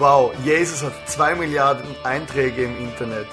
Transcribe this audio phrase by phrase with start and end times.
[0.00, 3.26] Wow, Jesus hat zwei Milliarden Einträge im Internet.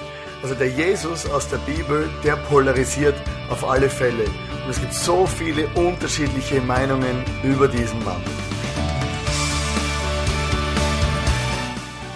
[0.44, 3.16] Also der Jesus aus der Bibel, der polarisiert
[3.50, 4.26] auf alle Fälle.
[4.26, 8.22] Und es gibt so viele unterschiedliche Meinungen über diesen Mann.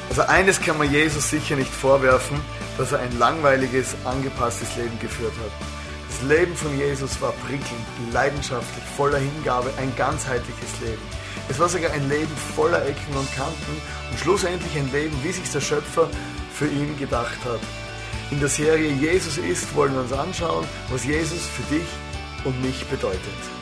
[0.10, 2.38] Also eines kann man Jesus sicher nicht vorwerfen,
[2.82, 5.52] dass er ein langweiliges, angepasstes Leben geführt hat.
[6.10, 11.02] Das Leben von Jesus war prickelnd, leidenschaftlich, voller Hingabe, ein ganzheitliches Leben.
[11.48, 15.48] Es war sogar ein Leben voller Ecken und Kanten und schlussendlich ein Leben, wie sich
[15.52, 16.10] der Schöpfer
[16.56, 17.60] für ihn gedacht hat.
[18.32, 21.88] In der Serie Jesus ist wollen wir uns anschauen, was Jesus für dich
[22.46, 23.61] und mich bedeutet.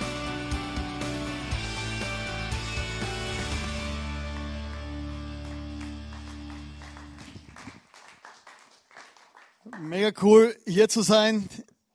[9.90, 11.50] Mega cool, hier zu sein.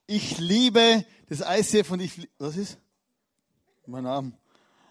[0.05, 2.77] Ich liebe das ICF und ich, was ist?
[3.85, 4.33] Mein Name.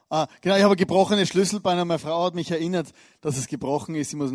[0.08, 1.84] Ah, genau, ich habe gebrochene Schlüsselbeine.
[1.84, 4.14] Meine Frau hat mich erinnert, dass es gebrochen ist.
[4.14, 4.30] Ich muss,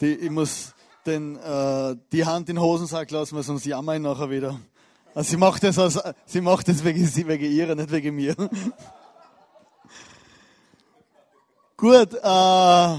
[0.00, 0.72] die, ich muss
[1.04, 4.58] den, äh, die Hand in den Hosensack lassen, weil sonst jammer ich nachher wieder.
[5.14, 8.34] Also sie macht das, aus, sie macht das wegen, wegen ihrer, nicht wegen mir.
[11.76, 12.98] Gut, äh,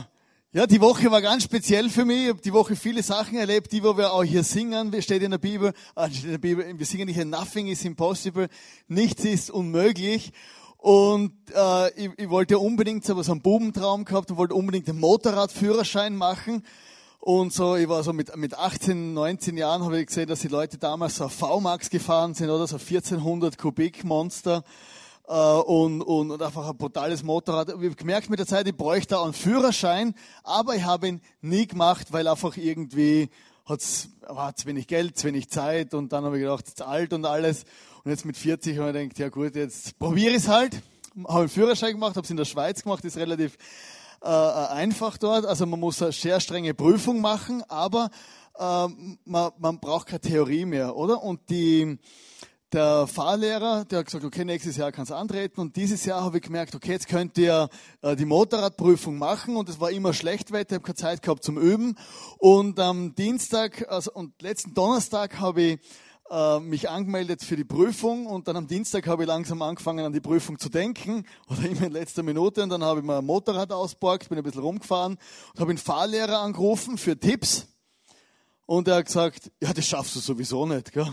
[0.51, 2.23] ja, die Woche war ganz speziell für mich.
[2.23, 4.99] Ich habe die Woche viele Sachen erlebt, die wo wir auch hier singen.
[4.99, 8.47] Steht in der Bibel, äh, steht in der Bibel, wir singen nicht, nothing is impossible,
[8.87, 10.31] nichts ist unmöglich.
[10.77, 14.99] Und äh, ich, ich wollte unbedingt so was einen Bubentraum gehabt und wollte unbedingt einen
[14.99, 16.63] Motorradführerschein machen.
[17.19, 20.47] Und so, ich war so mit, mit 18, 19 Jahren, habe ich gesehen, dass die
[20.47, 24.63] Leute damals so V-Max gefahren sind, oder so 1400 Kubik Monster.
[25.29, 27.69] Äh, und, und, und einfach ein brutales Motorrad.
[27.69, 31.67] Ich habe gemerkt mit der Zeit, ich bräuchte einen Führerschein, aber ich habe ihn nie
[31.67, 33.29] gemacht, weil einfach irgendwie
[33.63, 37.13] hat's, war zu wenig Geld, zu wenig Zeit und dann habe ich gedacht, jetzt alt
[37.13, 37.65] und alles.
[38.03, 40.81] Und jetzt mit 40 habe ich gedacht, ja gut, jetzt probiere ich es halt.
[41.27, 43.55] Habe einen Führerschein gemacht, habe es in der Schweiz gemacht, ist relativ
[44.21, 45.45] äh, einfach dort.
[45.45, 48.09] Also man muss eine sehr strenge Prüfung machen, aber
[48.57, 48.87] äh,
[49.25, 51.21] man, man braucht keine Theorie mehr, oder?
[51.21, 51.99] Und die,
[52.71, 55.59] der Fahrlehrer, der hat gesagt, okay, nächstes Jahr kannst du antreten.
[55.59, 57.69] Und dieses Jahr habe ich gemerkt, okay, jetzt könnt ihr
[58.01, 59.55] äh, die Motorradprüfung machen.
[59.55, 61.95] Und es war immer schlecht Wetter, ich habe keine Zeit gehabt zum Üben.
[62.37, 65.79] Und am Dienstag also, und letzten Donnerstag habe ich
[66.29, 70.13] äh, mich angemeldet für die Prüfung und dann am Dienstag habe ich langsam angefangen an
[70.13, 73.25] die Prüfung zu denken oder immer in letzter Minute und dann habe ich mir ein
[73.25, 75.17] Motorrad ausborgt, bin ein bisschen rumgefahren
[75.53, 77.67] und habe den Fahrlehrer angerufen für Tipps
[78.67, 81.11] und er hat gesagt, ja, das schaffst du sowieso nicht, gell?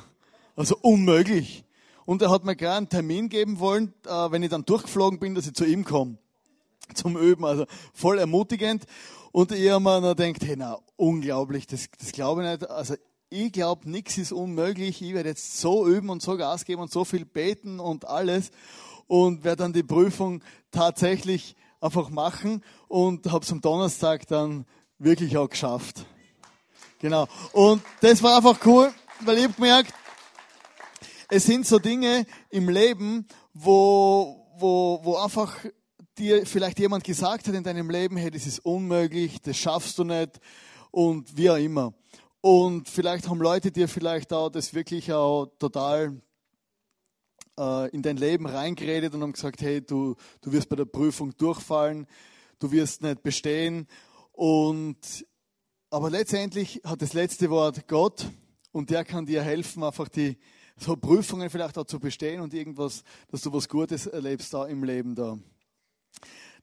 [0.56, 1.64] Also unmöglich.
[2.04, 5.34] Und er hat mir gleich einen Termin geben wollen, äh, wenn ich dann durchgeflogen bin,
[5.34, 6.18] dass ich zu ihm komme
[6.94, 8.84] zum Üben, also voll ermutigend.
[9.32, 12.70] Und ich habe mir dann gedacht, hey, na, unglaublich, das, das glaube ich nicht.
[12.70, 12.94] Also
[13.28, 15.02] ich glaube, nichts ist unmöglich.
[15.02, 18.50] Ich werde jetzt so üben und so Gas geben und so viel beten und alles
[19.08, 24.64] und werde dann die Prüfung tatsächlich einfach machen und habe es am Donnerstag dann
[24.98, 26.06] wirklich auch geschafft.
[27.00, 27.26] Genau.
[27.52, 29.92] Und das war einfach cool, weil ich habe gemerkt,
[31.28, 35.64] es sind so Dinge im Leben, wo, wo, wo einfach
[36.18, 40.04] dir vielleicht jemand gesagt hat in deinem Leben, hey, das ist unmöglich, das schaffst du
[40.04, 40.40] nicht
[40.90, 41.94] und wie auch immer.
[42.40, 46.20] Und vielleicht haben Leute dir vielleicht auch das wirklich auch total
[47.58, 51.36] äh, in dein Leben reingeredet und haben gesagt, hey, du, du wirst bei der Prüfung
[51.36, 52.06] durchfallen,
[52.58, 53.88] du wirst nicht bestehen.
[54.32, 55.26] Und,
[55.90, 58.26] aber letztendlich hat das letzte Wort Gott
[58.72, 60.38] und der kann dir helfen, einfach die
[60.78, 64.84] so Prüfungen vielleicht auch zu bestehen und irgendwas, dass du was Gutes erlebst da im
[64.84, 65.38] Leben da.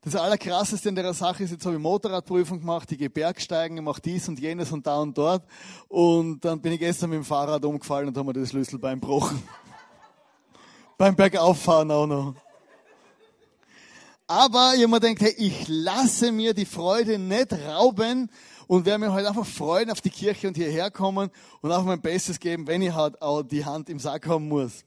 [0.02, 3.84] Das Allerkrasseste in der Sache ist, jetzt habe ich Motorradprüfung gemacht, ich gehe Bergsteigen, ich
[3.84, 5.46] mache dies und jenes und da und dort.
[5.88, 9.42] Und dann bin ich gestern mit dem Fahrrad umgefallen und habe mir das Schlüsselbein gebrochen.
[10.98, 12.36] Beim Bergauffahren auch noch.
[14.28, 18.30] Aber mir gedacht, hey, ich lasse mir die Freude nicht rauben
[18.68, 21.30] und werde mir halt einfach freuen auf die Kirche und hierher kommen
[21.62, 24.84] und auch mein Bestes geben, wenn ich halt auch die Hand im Sack haben muss.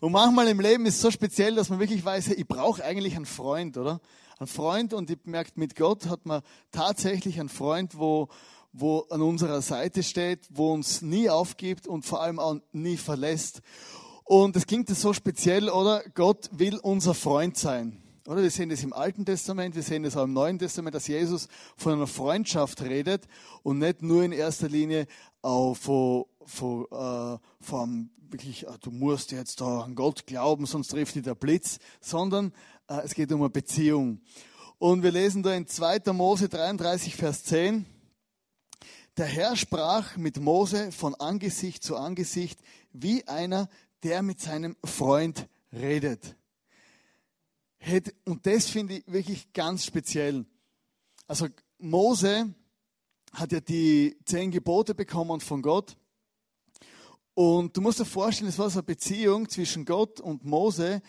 [0.00, 3.16] Und manchmal im Leben ist es so speziell, dass man wirklich weiß, ich brauche eigentlich
[3.16, 4.00] einen Freund, oder?
[4.38, 6.40] Ein Freund und ich merke, mit Gott hat man
[6.72, 8.28] tatsächlich einen Freund, wo,
[8.72, 13.60] wo an unserer Seite steht, wo uns nie aufgibt und vor allem auch nie verlässt.
[14.24, 16.02] Und es klingt so speziell, oder?
[16.14, 18.02] Gott will unser Freund sein.
[18.30, 21.08] Oder wir sehen das im Alten Testament, wir sehen das auch im Neuen Testament, dass
[21.08, 23.26] Jesus von einer Freundschaft redet
[23.64, 25.08] und nicht nur in erster Linie
[25.42, 30.92] auch von, von, äh, vom wirklich, ah, du musst jetzt da an Gott glauben, sonst
[30.92, 32.52] trifft dich der Blitz, sondern
[32.86, 34.20] äh, es geht um eine Beziehung.
[34.78, 36.12] Und wir lesen da in 2.
[36.12, 37.84] Mose 33, Vers 10,
[39.16, 42.60] der Herr sprach mit Mose von Angesicht zu Angesicht,
[42.92, 43.68] wie einer,
[44.04, 46.36] der mit seinem Freund redet.
[48.24, 50.44] Und das finde ich wirklich ganz speziell.
[51.26, 51.48] Also
[51.78, 52.54] Mose
[53.32, 55.96] hat ja die zehn Gebote bekommen von Gott.
[57.34, 61.00] Und du musst dir vorstellen, es war so eine Beziehung zwischen Gott und Mose,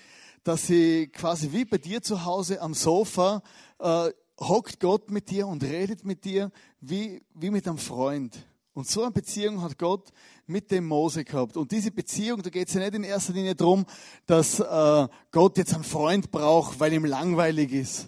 [0.44, 3.44] dass sie quasi wie bei dir zu Hause am Sofa
[3.80, 8.46] äh, hockt Gott mit dir und redet mit dir wie, wie mit einem Freund.
[8.74, 10.12] Und so eine Beziehung hat Gott
[10.48, 11.58] mit dem Mose gehabt.
[11.58, 13.86] Und diese Beziehung, da geht es ja nicht in erster Linie darum,
[14.26, 18.08] dass äh, Gott jetzt einen Freund braucht, weil ihm langweilig ist.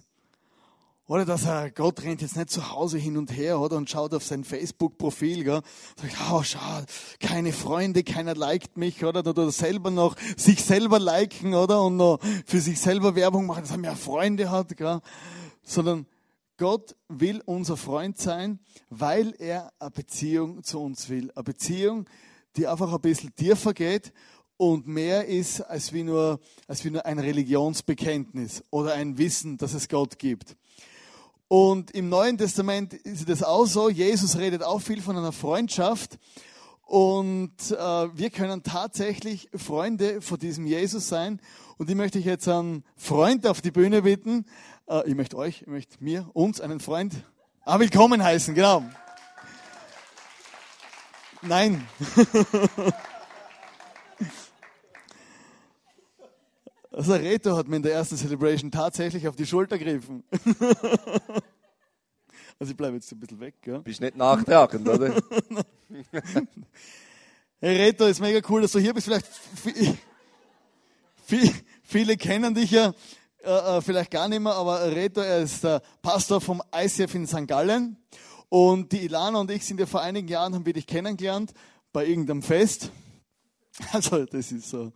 [1.05, 3.75] Oder dass er, Gott rennt jetzt nicht zu Hause hin und her, oder?
[3.75, 5.61] Und schaut auf sein Facebook-Profil, gell?
[6.01, 6.59] Sagt, oh, schau,
[7.19, 9.19] keine Freunde, keiner liked mich, oder?
[9.19, 11.83] Oder selber noch sich selber liken, oder?
[11.83, 15.01] Und noch für sich selber Werbung machen, dass er mehr Freunde hat, gell?
[15.61, 16.05] Sondern
[16.57, 18.59] Gott will unser Freund sein,
[18.89, 21.31] weil er eine Beziehung zu uns will.
[21.35, 22.05] Eine Beziehung,
[22.55, 24.13] die einfach ein bisschen tiefer geht
[24.57, 29.73] und mehr ist als wie nur, als wie nur ein Religionsbekenntnis oder ein Wissen, dass
[29.73, 30.55] es Gott gibt.
[31.47, 33.89] Und im Neuen Testament ist das auch so.
[33.89, 36.17] Jesus redet auch viel von einer Freundschaft.
[36.81, 41.39] Und äh, wir können tatsächlich Freunde von diesem Jesus sein.
[41.77, 44.45] Und ich möchte euch jetzt einen Freund auf die Bühne bitten.
[44.87, 47.15] Äh, ich möchte euch, ich möchte mir, uns einen Freund
[47.65, 48.83] ah, willkommen heißen, genau.
[51.41, 51.87] Nein.
[56.95, 60.23] Also Reto hat mir in der ersten Celebration tatsächlich auf die Schulter gegriffen.
[62.59, 63.55] Also ich bleibe jetzt ein bisschen weg.
[63.65, 63.79] Ja?
[63.79, 65.11] Bist nicht nachtragend, oder?
[67.59, 69.07] hey Reto, ist mega cool, dass du hier bist.
[69.07, 69.27] Vielleicht
[71.83, 72.93] viele kennen dich ja
[73.43, 77.27] äh, äh, vielleicht gar nicht mehr, aber Reto, er ist der Pastor vom ICF in
[77.27, 77.47] St.
[77.47, 77.97] Gallen.
[78.49, 81.53] Und die Ilana und ich sind ja vor einigen Jahren, haben wir dich kennengelernt
[81.91, 82.91] bei irgendeinem Fest.
[83.91, 84.93] Also das ist so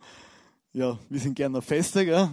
[0.72, 2.28] ja, wir sind gerne auf Feste, gell?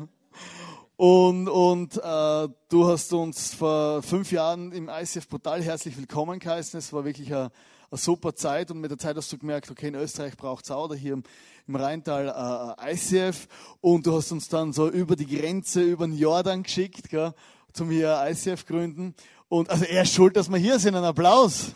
[0.98, 6.78] Und, und äh, du hast uns vor fünf Jahren im ICF brutal herzlich willkommen geheißen.
[6.78, 7.52] Es war wirklich eine,
[7.96, 10.72] eine, super Zeit und mit der Zeit hast du gemerkt, okay, in Österreich braucht es
[10.72, 11.24] auch oder hier im,
[11.68, 13.48] im Rheintal äh, ICF.
[13.82, 17.34] Und du hast uns dann so über die Grenze, über den Jordan geschickt, gell,
[17.74, 19.16] zum hier ICF gründen.
[19.48, 20.96] Und also er ist schuld, dass wir hier sind.
[20.96, 21.72] Ein Applaus.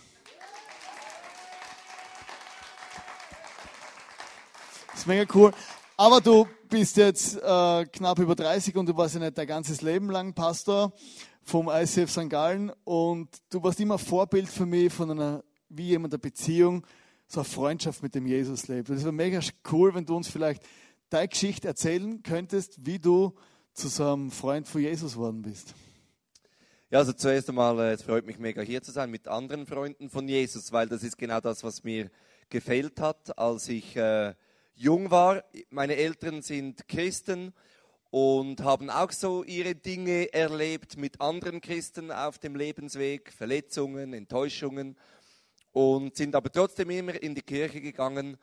[4.92, 5.54] Das ist mega cool.
[5.96, 9.82] Aber du bist jetzt äh, knapp über 30 und du warst ja nicht dein ganzes
[9.82, 10.94] Leben lang Pastor
[11.44, 12.30] vom ICF St.
[12.30, 16.86] Gallen und du warst immer Vorbild für mich von einer, wie jemand eine Beziehung,
[17.28, 18.90] so eine Freundschaft mit dem Jesus lebt.
[18.90, 19.40] Und es wäre mega
[19.72, 20.64] cool, wenn du uns vielleicht
[21.10, 23.34] deine Geschichte erzählen könntest, wie du
[23.74, 25.74] zu so einem Freund von Jesus worden bist.
[26.92, 30.10] Ja, also zuerst einmal, äh, es freut mich mega hier zu sein mit anderen Freunden
[30.10, 32.10] von Jesus, weil das ist genau das, was mir
[32.50, 34.34] gefehlt hat, als ich äh,
[34.74, 35.44] jung war.
[35.70, 37.54] Meine Eltern sind Christen
[38.10, 44.98] und haben auch so ihre Dinge erlebt mit anderen Christen auf dem Lebensweg, Verletzungen, Enttäuschungen
[45.72, 48.38] und sind aber trotzdem immer in die Kirche gegangen.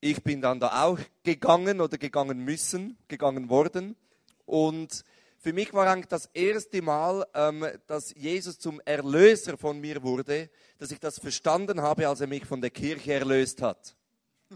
[0.00, 3.96] Ich bin dann da auch gegangen oder gegangen müssen, gegangen worden
[4.44, 5.04] und
[5.38, 10.50] für mich war eigentlich das erste Mal, ähm, dass Jesus zum Erlöser von mir wurde,
[10.78, 13.96] dass ich das verstanden habe, als er mich von der Kirche erlöst hat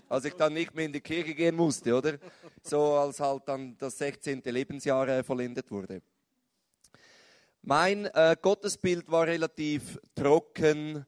[0.08, 2.18] als ich dann nicht mehr in die Kirche gehen musste, oder?
[2.62, 4.42] So als halt dann das 16.
[4.44, 6.02] Lebensjahr äh, vollendet wurde.
[7.62, 11.04] Mein äh, Gottesbild war relativ trocken,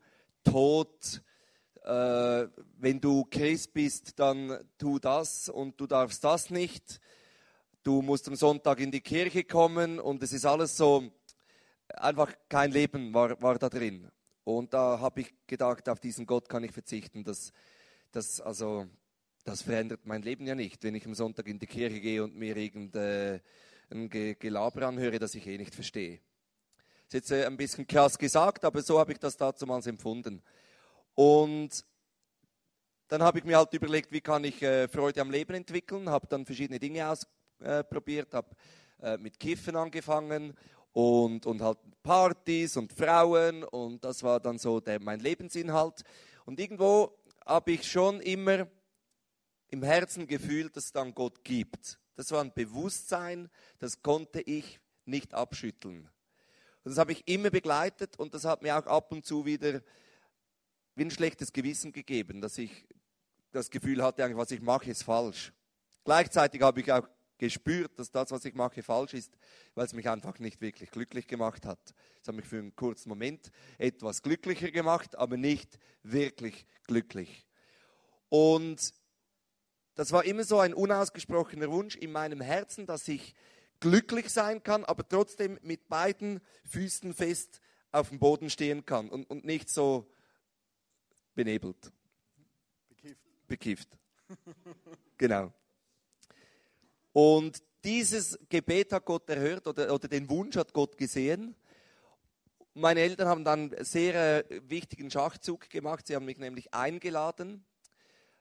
[0.50, 1.22] tot.
[1.84, 7.00] Äh, wenn du Christ bist, dann tu das und du darfst das nicht.
[7.82, 11.10] Du musst am Sonntag in die Kirche kommen und es ist alles so,
[11.94, 14.10] einfach kein Leben war, war da drin.
[14.44, 17.24] Und da habe ich gedacht, auf diesen Gott kann ich verzichten.
[17.24, 17.52] Das,
[18.12, 18.86] das, also,
[19.44, 22.36] das verändert mein Leben ja nicht, wenn ich am Sonntag in die Kirche gehe und
[22.36, 23.40] mir irgendein
[24.38, 26.20] Gelaber anhöre, das ich eh nicht verstehe.
[27.08, 30.42] Ist jetzt äh, ein bisschen krass gesagt, aber so habe ich das damals empfunden.
[31.14, 31.84] Und
[33.08, 36.26] dann habe ich mir halt überlegt, wie kann ich äh, Freude am Leben entwickeln, habe
[36.26, 38.54] dann verschiedene Dinge ausprobiert, habe
[39.20, 40.56] mit Kiffen angefangen
[40.92, 46.02] und, und halt Partys und Frauen und das war dann so der, mein Lebensinhalt.
[46.44, 48.66] Und irgendwo habe ich schon immer
[49.68, 51.98] im Herzen gefühlt, dass es dann Gott gibt.
[52.16, 53.48] Das war ein Bewusstsein,
[53.78, 56.10] das konnte ich nicht abschütteln.
[56.88, 59.82] Das habe ich immer begleitet und das hat mir auch ab und zu wieder
[60.94, 62.86] wie ein schlechtes Gewissen gegeben, dass ich
[63.52, 65.52] das Gefühl hatte, was ich mache, ist falsch.
[66.04, 69.36] Gleichzeitig habe ich auch gespürt, dass das, was ich mache, falsch ist,
[69.74, 71.94] weil es mich einfach nicht wirklich glücklich gemacht hat.
[72.22, 77.46] Es hat mich für einen kurzen Moment etwas glücklicher gemacht, aber nicht wirklich glücklich.
[78.30, 78.94] Und
[79.94, 83.34] das war immer so ein unausgesprochener Wunsch in meinem Herzen, dass ich
[83.80, 87.60] glücklich sein kann, aber trotzdem mit beiden Füßen fest
[87.92, 90.10] auf dem Boden stehen kann und, und nicht so
[91.34, 91.92] benebelt.
[92.88, 93.18] Bekifft.
[93.46, 93.88] Bekifft.
[95.18, 95.52] genau.
[97.12, 101.54] Und dieses Gebet hat Gott erhört oder, oder den Wunsch hat Gott gesehen.
[102.74, 106.06] Meine Eltern haben dann einen sehr äh, wichtigen Schachzug gemacht.
[106.06, 107.64] Sie haben mich nämlich eingeladen,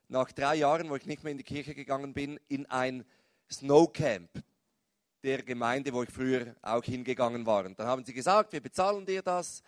[0.10, 3.06] nach drei Jahren, wo ich nicht mehr in die Kirche gegangen bin, in ein
[3.51, 4.29] Snowcamp
[5.24, 7.66] der Gemeinde, wo ich früher auch hingegangen war.
[7.66, 9.64] Und dann haben sie gesagt, wir bezahlen dir das.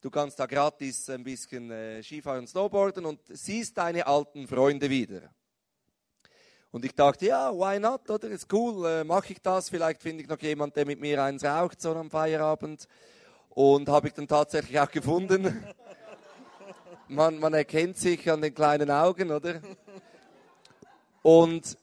[0.00, 4.88] Du kannst da gratis ein bisschen äh, Skifahren und Snowboarden und siehst deine alten Freunde
[4.88, 5.22] wieder.
[6.70, 8.28] Und ich dachte, ja, why not, oder?
[8.28, 9.70] Ist cool, äh, mache ich das.
[9.70, 12.86] Vielleicht finde ich noch jemand, der mit mir eins raucht, so am Feierabend.
[13.48, 15.64] Und habe ich dann tatsächlich auch gefunden.
[17.08, 19.60] Man, man erkennt sich an den kleinen Augen, oder?
[21.22, 21.78] Und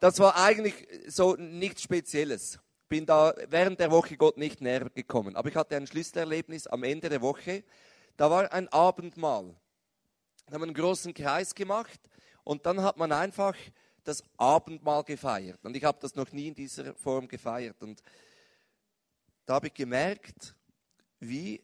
[0.00, 2.58] das war eigentlich so nichts Spezielles.
[2.88, 5.36] Bin da während der Woche Gott nicht näher gekommen.
[5.36, 7.62] Aber ich hatte ein Schlüsselerlebnis am Ende der Woche.
[8.16, 9.54] Da war ein Abendmahl.
[10.46, 12.00] Da haben wir einen großen Kreis gemacht
[12.42, 13.54] und dann hat man einfach
[14.02, 15.64] das Abendmahl gefeiert.
[15.64, 17.80] Und ich habe das noch nie in dieser Form gefeiert.
[17.82, 18.02] Und
[19.44, 20.56] da habe ich gemerkt,
[21.20, 21.62] wie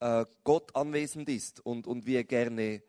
[0.00, 2.82] äh, Gott anwesend ist und, und wie er gerne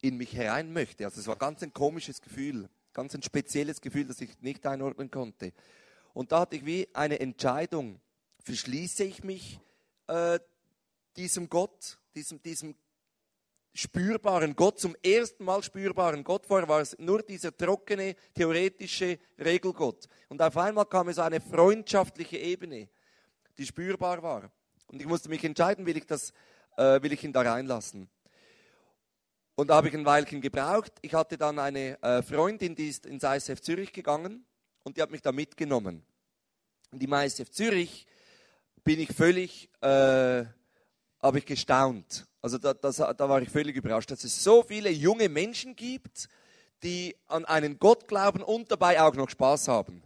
[0.00, 1.04] in mich herein möchte.
[1.04, 5.10] Also es war ganz ein komisches Gefühl, ganz ein spezielles Gefühl, das ich nicht einordnen
[5.10, 5.52] konnte.
[6.12, 8.00] Und da hatte ich wie eine Entscheidung.
[8.42, 9.60] Verschließe ich mich
[10.06, 10.38] äh,
[11.16, 12.74] diesem Gott, diesem, diesem
[13.74, 16.46] spürbaren Gott, zum ersten Mal spürbaren Gott.
[16.46, 20.08] Vorher war es nur dieser trockene, theoretische Regelgott.
[20.28, 22.88] Und auf einmal kam es eine freundschaftliche Ebene,
[23.58, 24.50] die spürbar war.
[24.88, 26.32] Und ich musste mich entscheiden, will ich, das,
[26.76, 28.08] äh, will ich ihn da reinlassen.
[29.60, 30.90] Und da habe ich ein Weilchen gebraucht.
[31.02, 34.46] Ich hatte dann eine äh, Freundin, die ist ins ISF Zürich gegangen
[34.84, 36.02] und die hat mich da mitgenommen.
[36.90, 38.06] Und im ISF Zürich
[38.84, 40.46] bin ich völlig, äh,
[41.22, 42.26] habe ich gestaunt.
[42.40, 46.30] Also da, das, da war ich völlig überrascht, dass es so viele junge Menschen gibt,
[46.82, 50.02] die an einen Gott glauben und dabei auch noch Spaß haben.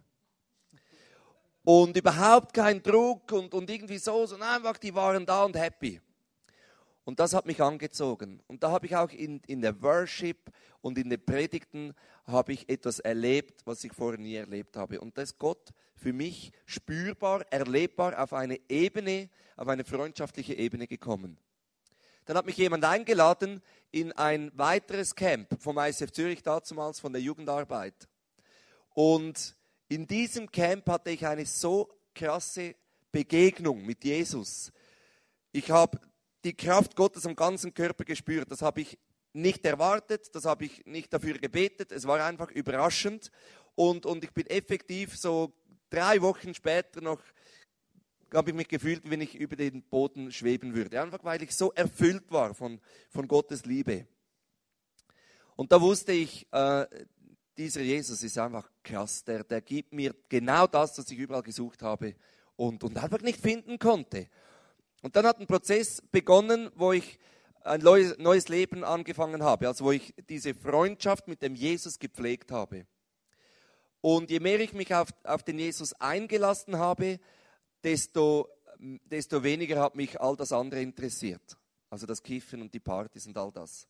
[1.63, 6.01] Und überhaupt kein Druck und, und irgendwie so, sondern einfach, die waren da und happy.
[7.05, 8.43] Und das hat mich angezogen.
[8.47, 11.95] Und da habe ich auch in, in der Worship und in den Predigten
[12.27, 15.01] habe ich etwas erlebt, was ich vorher nie erlebt habe.
[15.01, 20.87] Und das ist Gott für mich spürbar, erlebbar auf eine Ebene, auf eine freundschaftliche Ebene
[20.87, 21.39] gekommen.
[22.25, 27.21] Dann hat mich jemand eingeladen in ein weiteres Camp vom ISF Zürich, damals von der
[27.21, 28.09] Jugendarbeit.
[28.95, 29.55] Und
[29.89, 32.75] in diesem Camp hatte ich eine so krasse
[33.13, 34.73] Begegnung mit Jesus.
[35.53, 36.01] Ich habe
[36.45, 38.51] die Kraft Gottes am ganzen Körper gespürt.
[38.51, 38.99] Das habe ich
[39.33, 41.91] nicht erwartet, das habe ich nicht dafür gebetet.
[41.91, 43.31] Es war einfach überraschend.
[43.75, 45.53] Und, und ich bin effektiv so
[45.91, 47.21] drei Wochen später noch
[48.33, 51.01] habe ich mich gefühlt, wenn ich über den Boden schweben würde.
[51.01, 54.07] Einfach weil ich so erfüllt war von, von Gottes Liebe.
[55.57, 56.87] Und da wusste ich, äh,
[57.57, 59.23] dieser Jesus ist einfach krass.
[59.25, 62.17] Der, der gibt mir genau das, was ich überall gesucht habe
[62.57, 64.29] und, und einfach nicht finden konnte.
[65.05, 67.19] Und dann hat ein Prozess begonnen, wo ich
[67.63, 72.87] ein neues Leben angefangen habe, also wo ich diese Freundschaft mit dem Jesus gepflegt habe.
[74.01, 77.21] Und je mehr ich mich auf, auf den Jesus eingelassen habe,
[77.83, 81.59] desto, desto weniger hat mich all das andere interessiert.
[81.91, 83.87] Also das Kiffen und die Partys und all das.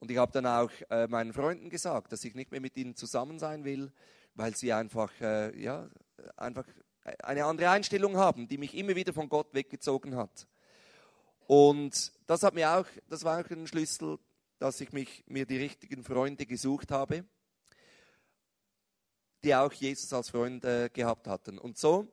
[0.00, 2.96] Und ich habe dann auch äh, meinen Freunden gesagt, dass ich nicht mehr mit ihnen
[2.96, 3.92] zusammen sein will,
[4.34, 5.88] weil sie einfach, äh, ja,
[6.36, 6.66] einfach
[7.04, 10.46] eine andere Einstellung haben, die mich immer wieder von Gott weggezogen hat.
[11.46, 14.18] Und das hat mir auch, das war auch ein Schlüssel,
[14.58, 17.24] dass ich mich, mir die richtigen Freunde gesucht habe,
[19.42, 21.58] die auch Jesus als Freund äh, gehabt hatten.
[21.58, 22.06] Und so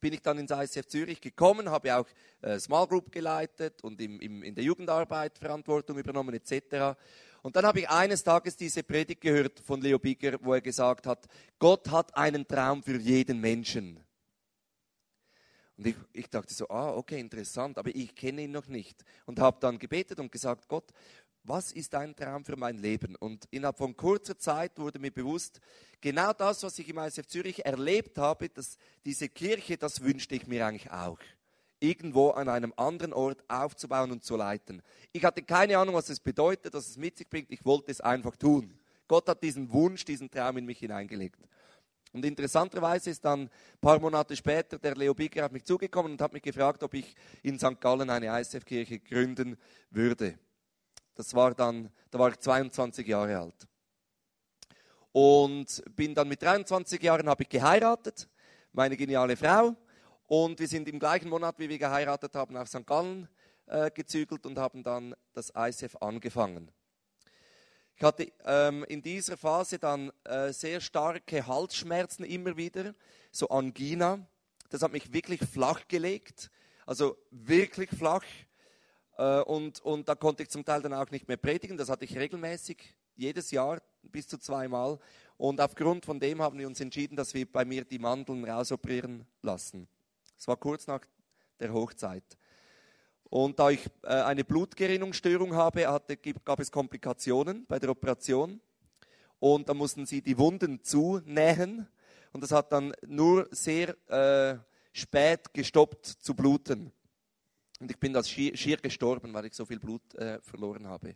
[0.00, 2.06] bin ich dann ins ICF Zürich gekommen, habe auch
[2.42, 6.98] äh, Small Group geleitet und im, im, in der Jugendarbeit Verantwortung übernommen etc.
[7.42, 11.06] Und dann habe ich eines Tages diese Predigt gehört von Leo Bigger, wo er gesagt
[11.06, 11.26] hat,
[11.58, 13.98] Gott hat einen Traum für jeden Menschen.
[15.76, 19.04] Und ich, ich dachte so, ah, okay, interessant, aber ich kenne ihn noch nicht.
[19.26, 20.92] Und habe dann gebetet und gesagt, Gott,
[21.42, 23.16] was ist dein Traum für mein Leben?
[23.16, 25.60] Und innerhalb von kurzer Zeit wurde mir bewusst,
[26.00, 30.46] genau das, was ich im ISF Zürich erlebt habe, dass diese Kirche, das wünschte ich
[30.46, 31.18] mir eigentlich auch.
[31.82, 34.82] Irgendwo an einem anderen Ort aufzubauen und zu leiten.
[35.12, 37.50] Ich hatte keine Ahnung, was es bedeutet, was es mit sich bringt.
[37.50, 38.78] Ich wollte es einfach tun.
[39.08, 41.40] Gott hat diesen Wunsch, diesen Traum in mich hineingelegt.
[42.12, 46.22] Und interessanterweise ist dann ein paar Monate später der Leo Bigger auf mich zugekommen und
[46.22, 47.80] hat mich gefragt, ob ich in St.
[47.80, 49.56] Gallen eine ISF-Kirche gründen
[49.90, 50.38] würde.
[51.14, 53.66] Das war dann, da war ich 22 Jahre alt.
[55.10, 58.28] Und bin dann mit 23 Jahren habe ich geheiratet,
[58.72, 59.74] meine geniale Frau.
[60.34, 62.86] Und wir sind im gleichen Monat, wie wir geheiratet haben, nach St.
[62.86, 63.28] Gallen
[63.66, 66.70] äh, gezügelt und haben dann das ICF angefangen.
[67.96, 72.94] Ich hatte ähm, in dieser Phase dann äh, sehr starke Halsschmerzen immer wieder,
[73.30, 74.26] so Angina.
[74.70, 76.50] Das hat mich wirklich flach gelegt,
[76.86, 78.24] also wirklich flach.
[79.18, 81.76] Äh, und, und da konnte ich zum Teil dann auch nicht mehr predigen.
[81.76, 84.98] Das hatte ich regelmäßig, jedes Jahr bis zu zweimal.
[85.36, 89.26] Und aufgrund von dem haben wir uns entschieden, dass wir bei mir die Mandeln rausoperieren
[89.42, 89.88] lassen.
[90.42, 91.02] Es war kurz nach
[91.60, 92.24] der Hochzeit.
[93.30, 98.60] Und da ich äh, eine Blutgerinnungsstörung habe, hatte, gab es Komplikationen bei der Operation.
[99.38, 101.86] Und da mussten sie die Wunden zunähen.
[102.32, 104.58] Und das hat dann nur sehr äh,
[104.92, 106.90] spät gestoppt zu bluten.
[107.78, 111.14] Und ich bin da schier, schier gestorben, weil ich so viel Blut äh, verloren habe.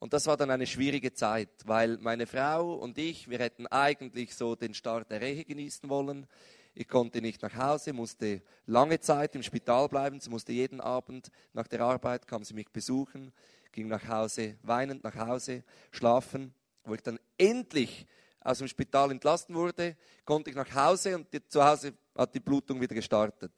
[0.00, 4.34] Und das war dann eine schwierige Zeit, weil meine Frau und ich, wir hätten eigentlich
[4.34, 6.26] so den Start der Ehe genießen wollen.
[6.74, 10.20] Ich konnte nicht nach Hause, musste lange Zeit im Spital bleiben.
[10.20, 13.32] Sie musste jeden Abend nach der Arbeit, kam sie mich besuchen,
[13.72, 16.54] ging nach Hause, weinend nach Hause, schlafen.
[16.84, 18.06] Wo ich dann endlich
[18.40, 22.40] aus dem Spital entlassen wurde, konnte ich nach Hause und die, zu Hause hat die
[22.40, 23.52] Blutung wieder gestartet.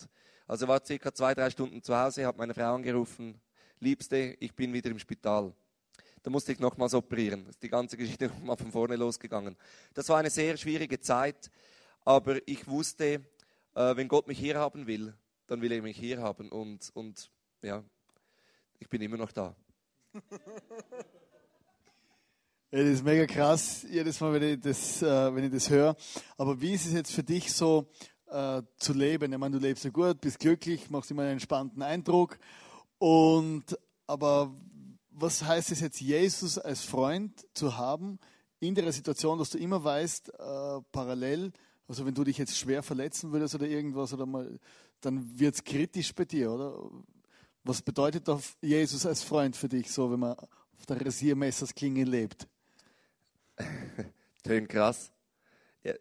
[0.46, 3.40] Also war circa zwei, drei Stunden zu Hause, hat meine Frau angerufen,
[3.80, 5.52] Liebste, ich bin wieder im Spital.
[6.22, 7.46] Da musste ich nochmals operieren.
[7.46, 9.56] Ist die ganze Geschichte nochmal von vorne losgegangen.
[9.92, 11.50] Das war eine sehr schwierige Zeit.
[12.04, 13.24] Aber ich wusste,
[13.74, 15.14] äh, wenn Gott mich hier haben will,
[15.46, 16.50] dann will er mich hier haben.
[16.50, 17.30] Und, und
[17.62, 17.82] ja,
[18.78, 19.54] ich bin immer noch da.
[22.74, 25.94] Ja, das ist mega krass, jedes Mal, wenn ich das, äh, das höre.
[26.36, 27.88] Aber wie ist es jetzt für dich so
[28.26, 29.32] äh, zu leben?
[29.32, 32.36] Ich meine, du lebst ja gut, bist glücklich, machst immer einen entspannten Eindruck.
[32.98, 34.52] Und, aber
[35.08, 38.18] was heißt es jetzt, Jesus als Freund zu haben
[38.58, 41.52] in der Situation, dass du immer weißt, äh, parallel,
[41.86, 44.58] also wenn du dich jetzt schwer verletzen würdest oder irgendwas, oder mal,
[45.00, 46.90] dann wird es kritisch bei dir, oder?
[47.62, 52.46] Was bedeutet doch Jesus als Freund für dich, so wenn man auf der Rasiermessersklinge lebt?
[54.42, 55.10] Tönt krass.
[55.82, 55.94] Ja.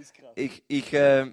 [0.00, 0.32] Ist krass.
[0.34, 1.32] Ich, ich, äh,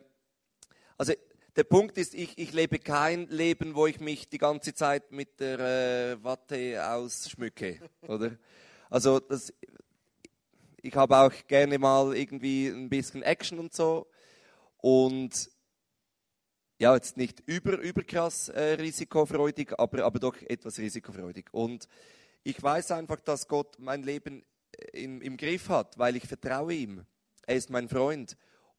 [0.98, 1.14] also
[1.56, 5.40] der Punkt ist, ich, ich lebe kein Leben, wo ich mich die ganze Zeit mit
[5.40, 8.38] der äh, Watte ausschmücke, oder?
[8.90, 9.54] Also das,
[10.82, 14.08] ich habe auch gerne mal irgendwie ein bisschen Action und so.
[14.78, 15.50] Und
[16.80, 21.46] ja, jetzt nicht über, überkrass äh, risikofreudig, aber, aber doch etwas risikofreudig.
[21.52, 21.88] Und
[22.44, 26.74] ich weiß einfach, dass Gott mein Leben äh, im, im Griff hat, weil ich vertraue
[26.74, 27.06] ihm.
[27.46, 28.36] Er ist mein Freund.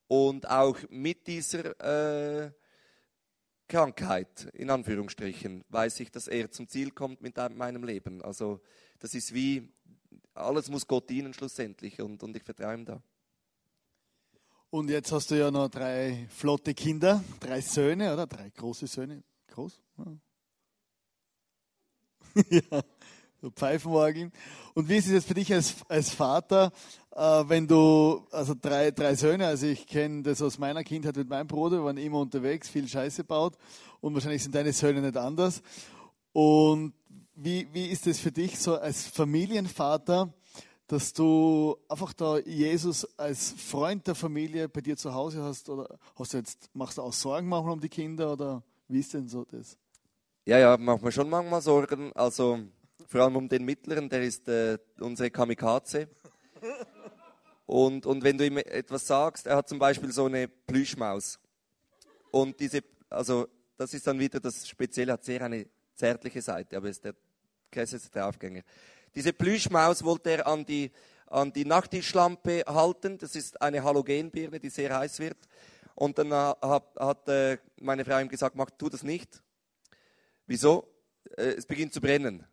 [0.07, 2.51] Und auch mit dieser äh,
[3.69, 8.21] Krankheit, in Anführungsstrichen, weiß ich, dass er zum Ziel kommt mit meinem Leben.
[8.21, 8.59] Also
[8.99, 9.72] das ist wie
[10.33, 13.01] alles muss Gott dienen schlussendlich und, und ich vertraue ihm da.
[14.69, 18.25] Und jetzt hast du ja noch drei flotte Kinder, drei Söhne, oder?
[18.25, 19.23] Drei große Söhne.
[19.47, 19.79] Groß?
[19.97, 20.05] Ja,
[22.71, 22.83] ja
[23.43, 24.31] so Pfeifenwagen.
[24.73, 26.71] Und wie ist es jetzt für dich als, als Vater,
[27.11, 31.27] äh, wenn du, also drei, drei Söhne, also ich kenne das aus meiner Kindheit mit
[31.27, 33.57] meinem Bruder, wir waren immer unterwegs, viel Scheiße baut
[33.99, 35.61] und wahrscheinlich sind deine Söhne nicht anders.
[36.31, 36.93] Und
[37.35, 40.33] wie, wie ist es für dich so als Familienvater,
[40.87, 45.69] dass du einfach da Jesus als Freund der Familie bei dir zu Hause hast?
[45.69, 49.13] Oder hast du jetzt, machst du auch Sorgen manchmal um die Kinder oder wie ist
[49.13, 49.77] denn so das?
[50.45, 52.11] Ja, ja, machen wir schon manchmal Sorgen.
[52.13, 52.59] Also
[53.07, 56.09] vor allem um den Mittleren, der ist äh, unsere Kamikaze.
[57.65, 61.39] Und, und wenn du ihm etwas sagst, er hat zum Beispiel so eine Plüschmaus.
[62.29, 66.89] Und diese, also das ist dann wieder das Spezielle, hat sehr eine zärtliche Seite, aber
[66.89, 67.15] ist der
[67.71, 68.61] krasseste Draufgänger.
[69.15, 70.91] Diese Plüschmaus wollte er an die,
[71.27, 73.17] an die Nachttischlampe halten.
[73.17, 75.37] Das ist eine Halogenbirne, die sehr heiß wird.
[75.95, 79.41] Und dann hat, hat äh, meine Frau ihm gesagt, mach, tu das nicht.
[80.47, 80.87] Wieso?
[81.37, 82.45] Äh, es beginnt zu brennen.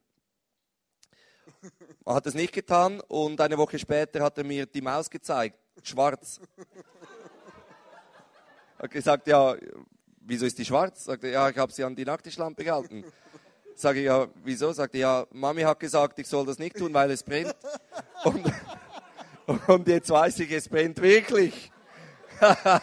[2.06, 5.58] Er hat es nicht getan und eine Woche später hat er mir die Maus gezeigt,
[5.82, 6.40] schwarz.
[8.78, 9.54] Er hat gesagt, ja,
[10.20, 11.04] wieso ist die schwarz?
[11.04, 13.04] Sagte, ja, ich habe sie an die Nachttischlampe gehalten.
[13.74, 14.72] Sage ich, ja, wieso?
[14.72, 17.56] Sagte, ja, Mami hat gesagt, ich soll das nicht tun, weil es brennt.
[18.24, 18.52] Und,
[19.68, 21.72] und jetzt weiß ich, es brennt wirklich.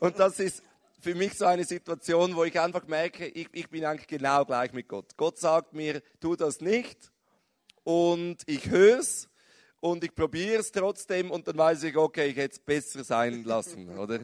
[0.00, 0.62] und das ist
[1.00, 4.72] für mich so eine Situation, wo ich einfach merke, ich, ich bin eigentlich genau gleich
[4.72, 5.16] mit Gott.
[5.16, 7.10] Gott sagt mir, tu das nicht.
[7.84, 9.28] Und ich höre es
[9.80, 13.44] und ich probiere es trotzdem und dann weiß ich, okay, ich hätte es besser sein
[13.44, 14.20] lassen, oder?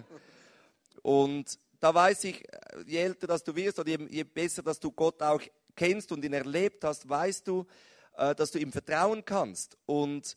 [1.03, 2.43] Und da weiß ich,
[2.87, 5.43] je älter dass du wirst oder je, je besser, dass du Gott auch
[5.77, 7.67] kennst und ihn erlebt hast, weißt du,
[8.17, 9.77] äh, dass du ihm vertrauen kannst.
[9.85, 10.35] Und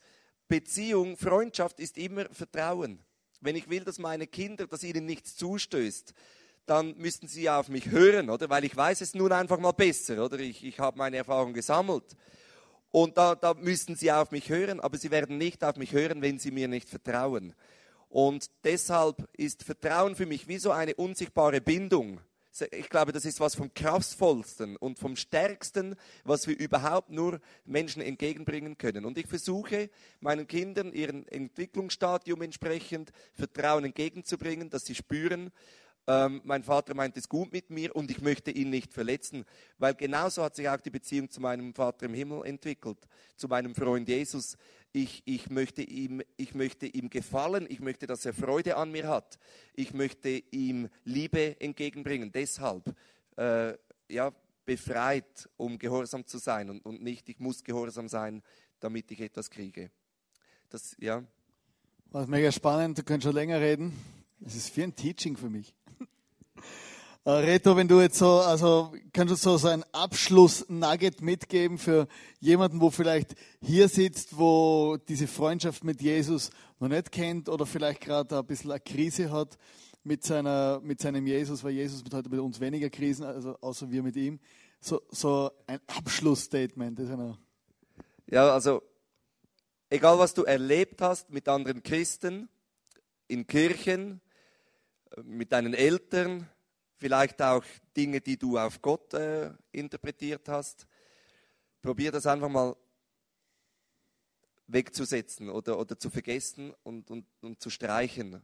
[0.50, 3.00] Beziehung, Freundschaft ist immer Vertrauen.
[3.40, 6.14] Wenn ich will, dass meine Kinder, dass ihnen nichts zustößt,
[6.66, 8.50] dann müssten sie auf mich hören, oder?
[8.50, 10.40] Weil ich weiß es nun einfach mal besser, oder?
[10.40, 12.18] Ich, ich habe meine Erfahrung gesammelt.
[12.92, 16.22] Und da, da müssten sie auf mich hören, aber sie werden nicht auf mich hören,
[16.22, 17.56] wenn sie mir nicht vertrauen.
[18.10, 22.20] Und deshalb ist Vertrauen für mich wie so eine unsichtbare Bindung.
[22.72, 28.02] Ich glaube, das ist was vom kraftvollsten und vom stärksten, was wir überhaupt nur Menschen
[28.02, 29.06] entgegenbringen können.
[29.06, 29.92] Und ich versuche
[30.22, 35.52] meinen Kindern ihren Entwicklungsstadium entsprechend Vertrauen entgegenzubringen, dass sie spüren,
[36.10, 39.44] ähm, mein Vater meint es gut mit mir und ich möchte ihn nicht verletzen,
[39.78, 42.98] weil genauso hat sich auch die Beziehung zu meinem Vater im Himmel entwickelt,
[43.36, 44.58] zu meinem Freund Jesus.
[44.94, 49.08] Ich, ich, möchte ihm, ich möchte ihm gefallen, ich möchte, dass er Freude an mir
[49.08, 49.38] hat,
[49.74, 52.32] ich möchte ihm Liebe entgegenbringen.
[52.32, 52.96] Deshalb,
[53.36, 53.74] äh,
[54.10, 54.32] ja,
[54.66, 58.44] befreit, um gehorsam zu sein und, und nicht, ich muss gehorsam sein,
[58.80, 59.92] damit ich etwas kriege.
[60.70, 61.24] Das, ja.
[62.12, 63.94] War mega spannend, du kannst schon länger reden.
[64.40, 65.74] Das ist wie ein Teaching für mich.
[67.28, 72.08] Äh, Reto, wenn du jetzt so, also kannst du so, ein Abschluss-Nugget mitgeben für
[72.40, 78.00] jemanden, wo vielleicht hier sitzt, wo diese Freundschaft mit Jesus noch nicht kennt oder vielleicht
[78.00, 79.58] gerade ein bisschen eine Krise hat
[80.06, 83.92] mit, seiner, mit seinem Jesus, weil Jesus hat heute mit uns weniger Krisen, also außer
[83.92, 84.40] wir mit ihm.
[84.80, 86.98] So, so ein Abschlussstatement.
[88.28, 88.82] Ja, also
[89.90, 92.48] egal was du erlebt hast mit anderen Christen,
[93.28, 94.22] in Kirchen,
[95.24, 96.48] mit deinen Eltern,
[96.98, 97.64] vielleicht auch
[97.96, 100.88] Dinge, die du auf Gott äh, interpretiert hast.
[101.82, 102.76] Probier das einfach mal
[104.68, 108.42] wegzusetzen oder, oder zu vergessen und, und, und zu streichen.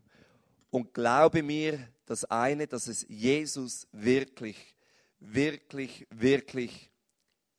[0.70, 4.76] Und glaube mir das eine, dass es Jesus wirklich,
[5.20, 6.90] wirklich, wirklich,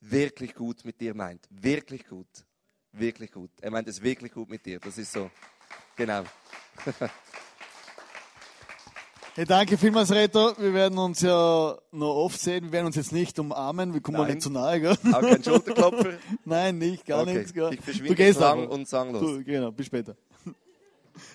[0.00, 1.46] wirklich gut mit dir meint.
[1.50, 2.44] Wirklich gut.
[2.92, 3.50] Wirklich gut.
[3.61, 4.80] Er meint es wirklich gut mit dir.
[4.80, 5.30] Das ist so.
[5.96, 6.24] Genau.
[9.36, 10.52] Hey, danke vielmals, Reto.
[10.58, 12.66] Wir werden uns ja noch oft sehen.
[12.66, 13.92] Wir werden uns jetzt nicht umarmen.
[13.92, 14.96] Wir kommen nicht zu nahe, gell?
[15.12, 16.18] Auch kein Schulterklopfer?
[16.44, 17.38] Nein, nicht, gar okay.
[17.38, 17.52] nichts.
[17.52, 17.74] Gell?
[17.74, 18.70] Ich verschwinde du gehst lang aber.
[18.70, 19.20] und sanglos.
[19.20, 20.14] Du, genau, bis später.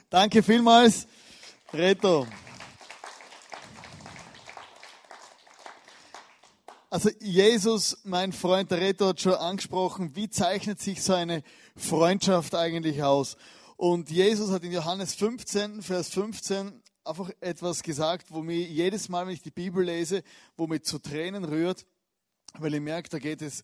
[0.10, 1.08] danke vielmals,
[1.74, 2.26] Reto.
[6.90, 11.44] Also Jesus, mein Freund, der Reto hat schon angesprochen, wie zeichnet sich so eine
[11.76, 13.36] Freundschaft eigentlich aus?
[13.76, 19.26] Und Jesus hat in Johannes 15, Vers 15 einfach etwas gesagt, wo mir jedes Mal,
[19.26, 20.24] wenn ich die Bibel lese,
[20.58, 21.86] wo mir zu Tränen rührt,
[22.58, 23.64] weil ich merke, da geht es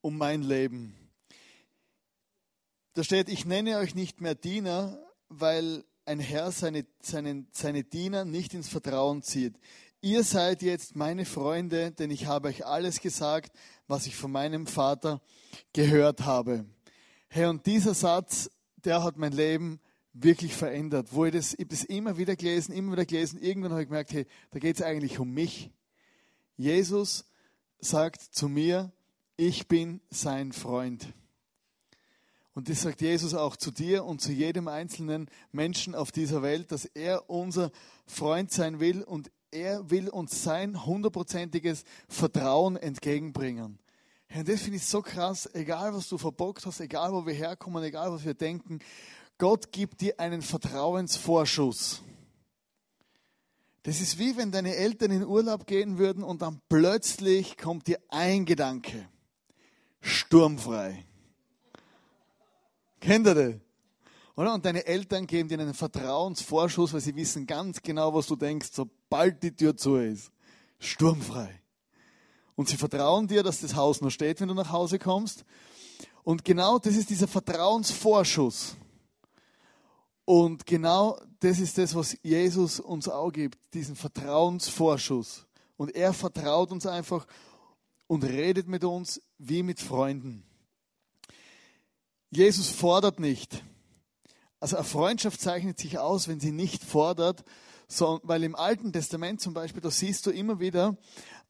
[0.00, 0.94] um mein Leben.
[2.94, 8.24] Da steht, ich nenne euch nicht mehr Diener, weil ein Herr seine, seine, seine Diener
[8.24, 9.54] nicht ins Vertrauen zieht.
[10.00, 14.66] Ihr seid jetzt meine Freunde, denn ich habe euch alles gesagt, was ich von meinem
[14.66, 15.22] Vater
[15.72, 16.66] gehört habe.
[17.28, 18.50] Herr, und dieser Satz,
[18.84, 19.80] der hat mein Leben
[20.12, 21.08] wirklich verändert.
[21.12, 23.40] Wo ich das, ich habe das immer wieder gelesen, immer wieder gelesen.
[23.40, 25.70] Irgendwann habe ich gemerkt, hey, da geht es eigentlich um mich.
[26.56, 27.24] Jesus
[27.80, 28.92] sagt zu mir,
[29.36, 31.12] ich bin sein Freund.
[32.54, 36.70] Und das sagt Jesus auch zu dir und zu jedem einzelnen Menschen auf dieser Welt,
[36.70, 37.70] dass er unser
[38.06, 43.78] Freund sein will und er will uns sein hundertprozentiges Vertrauen entgegenbringen.
[44.34, 47.82] und das finde ich so krass, egal was du verbockt hast, egal wo wir herkommen,
[47.84, 48.80] egal was wir denken,
[49.42, 52.00] Gott gibt dir einen Vertrauensvorschuss.
[53.82, 57.98] Das ist wie wenn deine Eltern in Urlaub gehen würden und dann plötzlich kommt dir
[58.08, 59.08] ein Gedanke.
[60.00, 61.04] Sturmfrei.
[63.00, 63.54] Kennt ihr das?
[64.36, 64.54] Oder?
[64.54, 68.68] Und deine Eltern geben dir einen Vertrauensvorschuss, weil sie wissen ganz genau, was du denkst,
[68.72, 70.30] sobald die Tür zu ist.
[70.78, 71.60] Sturmfrei.
[72.54, 75.44] Und sie vertrauen dir, dass das Haus noch steht, wenn du nach Hause kommst.
[76.22, 78.76] Und genau das ist dieser Vertrauensvorschuss.
[80.24, 85.46] Und genau das ist das, was Jesus uns auch gibt, diesen Vertrauensvorschuss.
[85.76, 87.26] Und er vertraut uns einfach
[88.06, 90.44] und redet mit uns wie mit Freunden.
[92.30, 93.64] Jesus fordert nicht.
[94.60, 97.44] Also eine Freundschaft zeichnet sich aus, wenn sie nicht fordert,
[98.22, 100.96] weil im Alten Testament zum Beispiel, da siehst du immer wieder,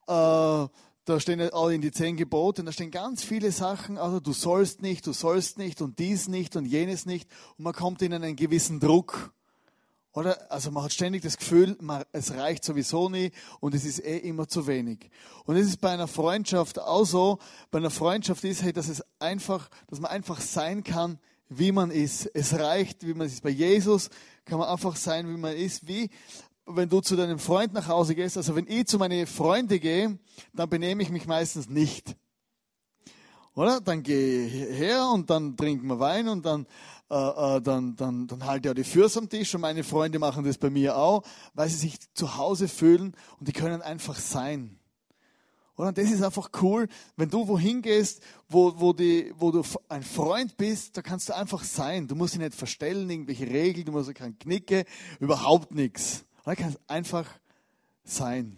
[0.07, 0.67] äh,
[1.05, 4.83] da stehen auch in die zehn Gebote, da stehen ganz viele Sachen, also du sollst
[4.83, 7.29] nicht, du sollst nicht und dies nicht und jenes nicht.
[7.59, 9.33] Und man kommt in einen gewissen Druck.
[10.15, 10.51] Oder?
[10.51, 14.19] Also man hat ständig das Gefühl, man, es reicht sowieso nie und es ist eh
[14.19, 15.11] immer zu wenig.
[15.45, 17.39] Und es ist bei einer Freundschaft auch so,
[17.71, 21.91] bei einer Freundschaft ist, hey, dass es einfach, dass man einfach sein kann, wie man
[21.91, 22.27] ist.
[22.35, 23.43] Es reicht, wie man ist.
[23.43, 24.11] Bei Jesus
[24.45, 25.89] kann man einfach sein, wie man ist.
[25.89, 26.11] Wie
[26.67, 28.37] wenn du zu deinem Freund nach Hause gehst.
[28.37, 30.19] Also wenn ich zu meinen Freunden gehe,
[30.53, 32.17] dann benehme ich mich meistens nicht.
[33.55, 33.81] Oder?
[33.81, 36.67] Dann gehe ich her und dann trinken wir Wein und dann,
[37.11, 40.19] äh, äh, dann, dann, dann halte ich auch die Fürs am Tisch und meine Freunde
[40.19, 41.23] machen das bei mir auch,
[41.53, 44.79] weil sie sich zu Hause fühlen und die können einfach sein.
[45.75, 50.03] Und das ist einfach cool, wenn du wohin gehst, wo, wo, die, wo du ein
[50.03, 52.07] Freund bist, da kannst du einfach sein.
[52.07, 54.85] Du musst dich nicht verstellen, irgendwelche Regeln, du musst kein Knicke,
[55.19, 56.25] überhaupt nichts.
[56.45, 57.27] Du kannst einfach
[58.05, 58.57] sein.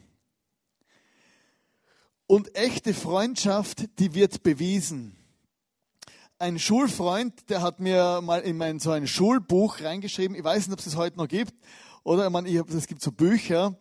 [2.27, 5.16] Und echte Freundschaft, die wird bewiesen.
[6.38, 10.35] Ein Schulfreund, der hat mir mal in mein so ein Schulbuch reingeschrieben.
[10.35, 11.55] Ich weiß nicht, ob es das heute noch gibt.
[12.03, 13.77] Oder ich meine, ich es gibt so Bücher,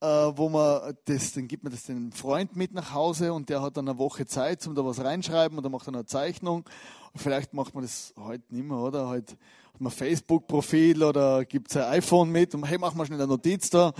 [0.00, 3.62] äh, wo man das, dann gibt man das dem Freund mit nach Hause und der
[3.62, 6.68] hat dann eine Woche Zeit, um da was reinschreiben dann macht er eine Zeichnung.
[7.14, 9.08] Vielleicht macht man das heute nicht mehr, oder?
[9.08, 9.36] Heute
[9.82, 13.70] hat Facebook-Profil oder gibt es ein iPhone mit und hey, mach mal schnell eine Notiz
[13.70, 13.92] da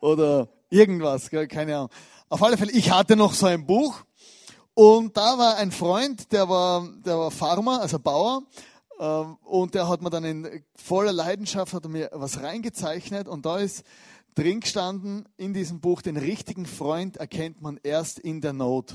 [0.00, 1.46] oder irgendwas, gell?
[1.46, 1.90] keine Ahnung.
[2.28, 4.02] Auf alle Fälle, ich hatte noch so ein Buch
[4.74, 8.42] und da war ein Freund, der war, der war Farmer, also Bauer,
[8.98, 13.58] ähm, und der hat mir dann in voller Leidenschaft hat mir was reingezeichnet und da
[13.58, 13.84] ist
[14.34, 18.94] drin gestanden in diesem Buch, den richtigen Freund erkennt man erst in der Not.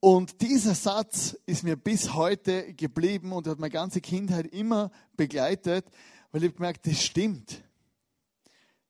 [0.00, 5.86] Und dieser Satz ist mir bis heute geblieben und hat meine ganze Kindheit immer begleitet,
[6.30, 7.62] weil ich gemerkt, das stimmt.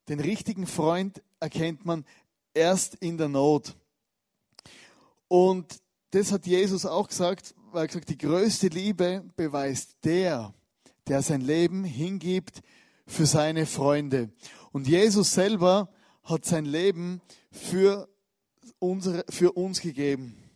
[0.08, 2.04] Den richtigen Freund erkennt man
[2.52, 3.74] erst in der Not.
[5.28, 10.52] Und das hat Jesus auch gesagt, weil er gesagt, die größte Liebe beweist der,
[11.06, 12.60] der sein Leben hingibt
[13.06, 14.30] für seine Freunde.
[14.72, 15.90] Und Jesus selber
[16.22, 18.08] hat sein Leben für,
[18.78, 20.47] unsere, für uns gegeben.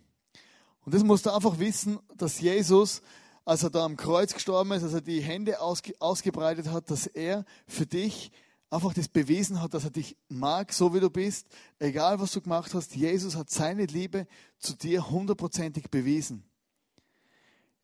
[0.85, 3.03] Und das musst du einfach wissen, dass Jesus,
[3.45, 7.07] als er da am Kreuz gestorben ist, als er die Hände ausge, ausgebreitet hat, dass
[7.07, 8.33] er für dich
[8.71, 11.47] einfach das bewiesen hat, dass er dich mag, so wie du bist,
[11.79, 12.97] egal was du gemacht hast.
[12.97, 14.27] Jesus hat seine Liebe
[14.59, 16.45] zu dir hundertprozentig bewiesen.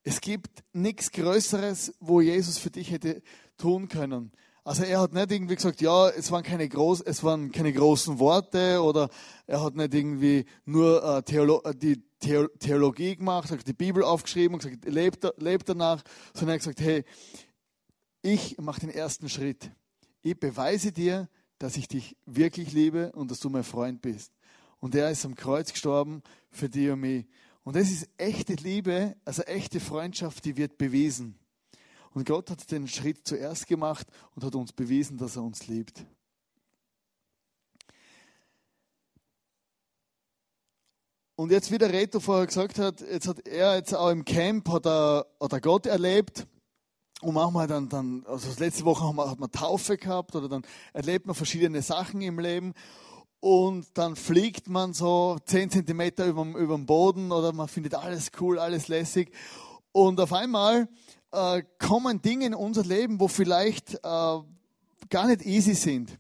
[0.03, 3.23] Es gibt nichts Größeres, wo Jesus für dich hätte
[3.59, 4.33] tun können.
[4.69, 8.19] Also er hat nicht irgendwie gesagt, ja, es waren keine, groß, es waren keine großen
[8.19, 9.09] Worte oder
[9.47, 14.63] er hat nicht irgendwie nur äh, Theolo die Theologie gemacht, hat die Bibel aufgeschrieben und
[14.63, 16.03] gesagt, lebt, lebt danach,
[16.35, 17.05] sondern er hat gesagt, hey,
[18.21, 19.71] ich mache den ersten Schritt
[20.23, 21.29] ich beweise dir,
[21.59, 24.33] dass ich dich wirklich liebe und dass du mein Freund bist.
[24.81, 27.27] Und er ist am Kreuz gestorben für dich und mich.
[27.65, 31.39] Und das ist echte Liebe, also echte Freundschaft, die wird bewiesen.
[32.15, 36.05] Und Gott hat den Schritt zuerst gemacht und hat uns bewiesen, dass er uns liebt.
[41.37, 44.69] Und jetzt, wie der Reto vorher gesagt hat, jetzt hat er jetzt auch im Camp
[44.71, 46.49] hat er, hat er Gott erlebt.
[47.21, 50.63] Und manchmal dann, dann also letzte Woche hat man, hat man Taufe gehabt oder dann
[50.93, 52.75] erlebt man verschiedene Sachen im Leben.
[53.41, 58.59] Und dann fliegt man so 10 Zentimeter über, den Boden oder man findet alles cool,
[58.59, 59.33] alles lässig.
[59.93, 60.89] Und auf einmal
[61.33, 66.19] äh, kommen Dinge in unser Leben, wo vielleicht äh, gar nicht easy sind,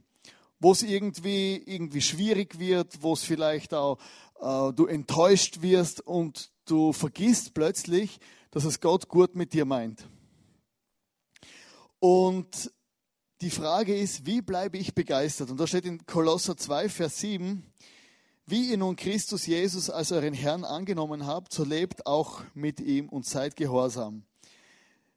[0.60, 3.98] wo es irgendwie, irgendwie schwierig wird, wo es vielleicht auch
[4.40, 10.08] äh, du enttäuscht wirst und du vergisst plötzlich, dass es Gott gut mit dir meint.
[12.00, 12.72] Und
[13.40, 15.50] die Frage ist, wie bleibe ich begeistert?
[15.50, 17.64] Und da steht in Kolosser 2, Vers 7,
[18.46, 23.08] wie ihr nun Christus Jesus als euren Herrn angenommen habt, so lebt auch mit ihm
[23.08, 24.24] und seid gehorsam.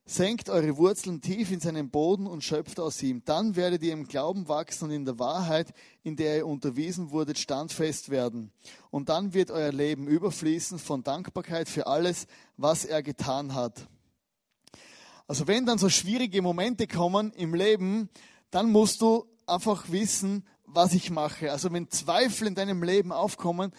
[0.05, 3.23] Senkt eure Wurzeln tief in seinen Boden und schöpft aus ihm.
[3.23, 7.37] Dann werdet ihr im Glauben wachsen und in der Wahrheit, in der ihr unterwiesen wurdet,
[7.37, 8.51] standfest werden.
[8.89, 13.87] Und dann wird euer Leben überfließen von Dankbarkeit für alles, was er getan hat.
[15.27, 18.09] Also wenn dann so schwierige Momente kommen im Leben,
[18.49, 21.51] dann musst du einfach wissen, was ich mache.
[21.51, 23.71] Also wenn Zweifel in deinem Leben aufkommen,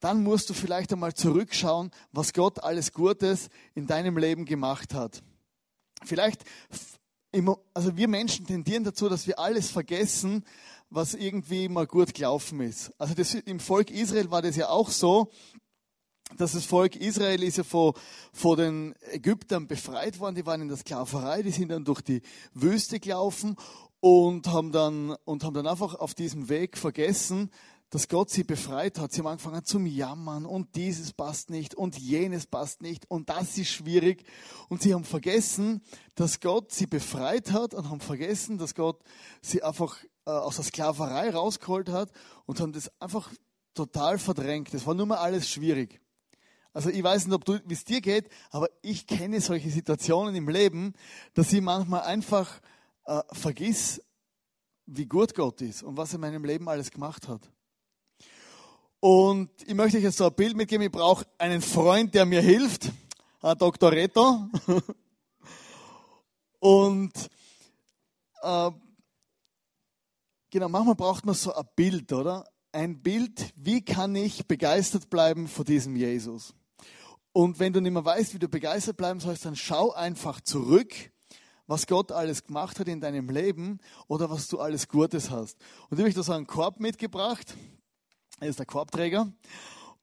[0.00, 5.22] dann musst du vielleicht einmal zurückschauen, was Gott alles Gutes in deinem Leben gemacht hat.
[6.04, 6.44] Vielleicht,
[7.74, 10.44] also wir Menschen tendieren dazu, dass wir alles vergessen,
[10.90, 12.92] was irgendwie mal gut gelaufen ist.
[12.98, 15.30] Also das, im Volk Israel war das ja auch so,
[16.36, 17.94] dass das Volk Israel ist ja vor,
[18.32, 22.22] vor den Ägyptern befreit worden, die waren in der Sklaverei, die sind dann durch die
[22.54, 23.56] Wüste gelaufen
[24.00, 27.50] und haben dann, und haben dann einfach auf diesem Weg vergessen,
[27.90, 29.12] dass Gott sie befreit hat.
[29.12, 33.56] Sie haben angefangen zum Jammern und dieses passt nicht und jenes passt nicht und das
[33.56, 34.24] ist schwierig.
[34.68, 35.82] Und sie haben vergessen,
[36.14, 39.02] dass Gott sie befreit hat und haben vergessen, dass Gott
[39.40, 39.96] sie einfach
[40.26, 42.10] äh, aus der Sklaverei rausgeholt hat
[42.44, 43.32] und haben das einfach
[43.74, 44.74] total verdrängt.
[44.74, 46.00] Das war nur mal alles schwierig.
[46.74, 50.34] Also ich weiß nicht, ob du, wie es dir geht, aber ich kenne solche Situationen
[50.34, 50.92] im Leben,
[51.34, 52.60] dass ich manchmal einfach
[53.06, 54.02] äh, vergiss,
[54.84, 57.50] wie gut Gott ist und was er in meinem Leben alles gemacht hat.
[59.00, 60.84] Und ich möchte euch jetzt so ein Bild mitgeben.
[60.84, 62.90] Ich brauche einen Freund, der mir hilft,
[63.40, 63.92] ein Dr.
[63.92, 64.48] Reto.
[66.58, 67.12] Und
[68.42, 68.70] äh,
[70.50, 72.44] genau, manchmal braucht man so ein Bild, oder?
[72.72, 76.52] Ein Bild, wie kann ich begeistert bleiben von diesem Jesus?
[77.32, 80.92] Und wenn du nicht mehr weißt, wie du begeistert bleiben sollst, dann schau einfach zurück,
[81.68, 85.56] was Gott alles gemacht hat in deinem Leben oder was du alles Gutes hast.
[85.88, 87.54] Und ich habe da so einen Korb mitgebracht.
[88.40, 89.32] Er ist der Korbträger.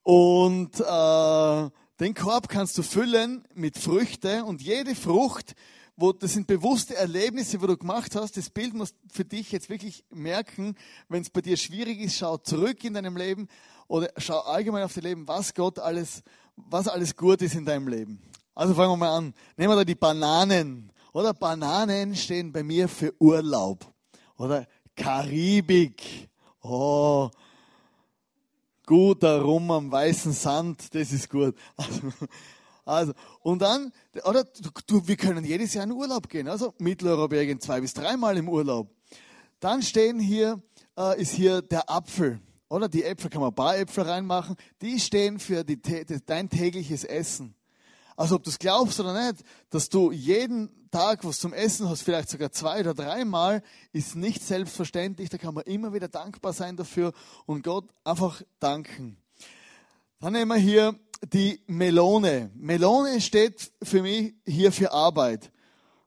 [0.03, 1.69] Und äh,
[1.99, 5.55] den Korb kannst du füllen mit Früchte und jede Frucht
[5.97, 8.37] wo das sind bewusste Erlebnisse, wo du gemacht hast.
[8.37, 10.75] Das Bild musst für dich jetzt wirklich merken,
[11.07, 13.47] wenn es bei dir schwierig ist, schau zurück in deinem Leben
[13.87, 16.21] oder schau allgemein auf dein Leben, was Gott alles,
[16.55, 18.21] was alles gut ist in deinem Leben.
[18.53, 19.33] Also fangen wir mal an.
[19.57, 20.91] Nehmen wir da die Bananen.
[21.13, 23.85] Oder Bananen stehen bei mir für Urlaub.
[24.37, 26.29] Oder Karibik.
[26.61, 27.29] Oh,
[28.85, 31.55] guter Rum am weißen Sand, das ist gut.
[31.77, 32.11] Also,
[32.87, 33.91] also, und dann,
[34.25, 34.43] oder
[34.85, 36.47] du, wir können jedes Jahr in Urlaub gehen.
[36.47, 38.91] Also Mitteleuropa gehen zwei bis dreimal im Urlaub.
[39.59, 40.61] Dann stehen hier,
[40.95, 42.39] äh, ist hier der Apfel.
[42.69, 44.55] Oder die Äpfel kann man ein paar Äpfel reinmachen.
[44.81, 45.81] Die stehen für die,
[46.25, 47.55] dein tägliches Essen.
[48.15, 52.03] Also ob du es glaubst oder nicht, dass du jeden Tag was zum Essen hast,
[52.03, 55.29] vielleicht sogar zwei oder dreimal, ist nicht selbstverständlich.
[55.29, 57.11] Da kann man immer wieder dankbar sein dafür
[57.45, 59.17] und Gott einfach danken.
[60.19, 60.95] Dann nehmen wir hier
[61.33, 62.51] die Melone.
[62.55, 65.51] Melone steht für mich hier für Arbeit.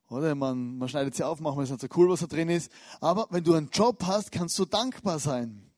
[0.09, 2.73] Oder man, man schneidet sie auf, manchmal ist nicht so cool, was da drin ist.
[3.01, 5.71] Aber wenn du einen Job hast, kannst du dankbar sein.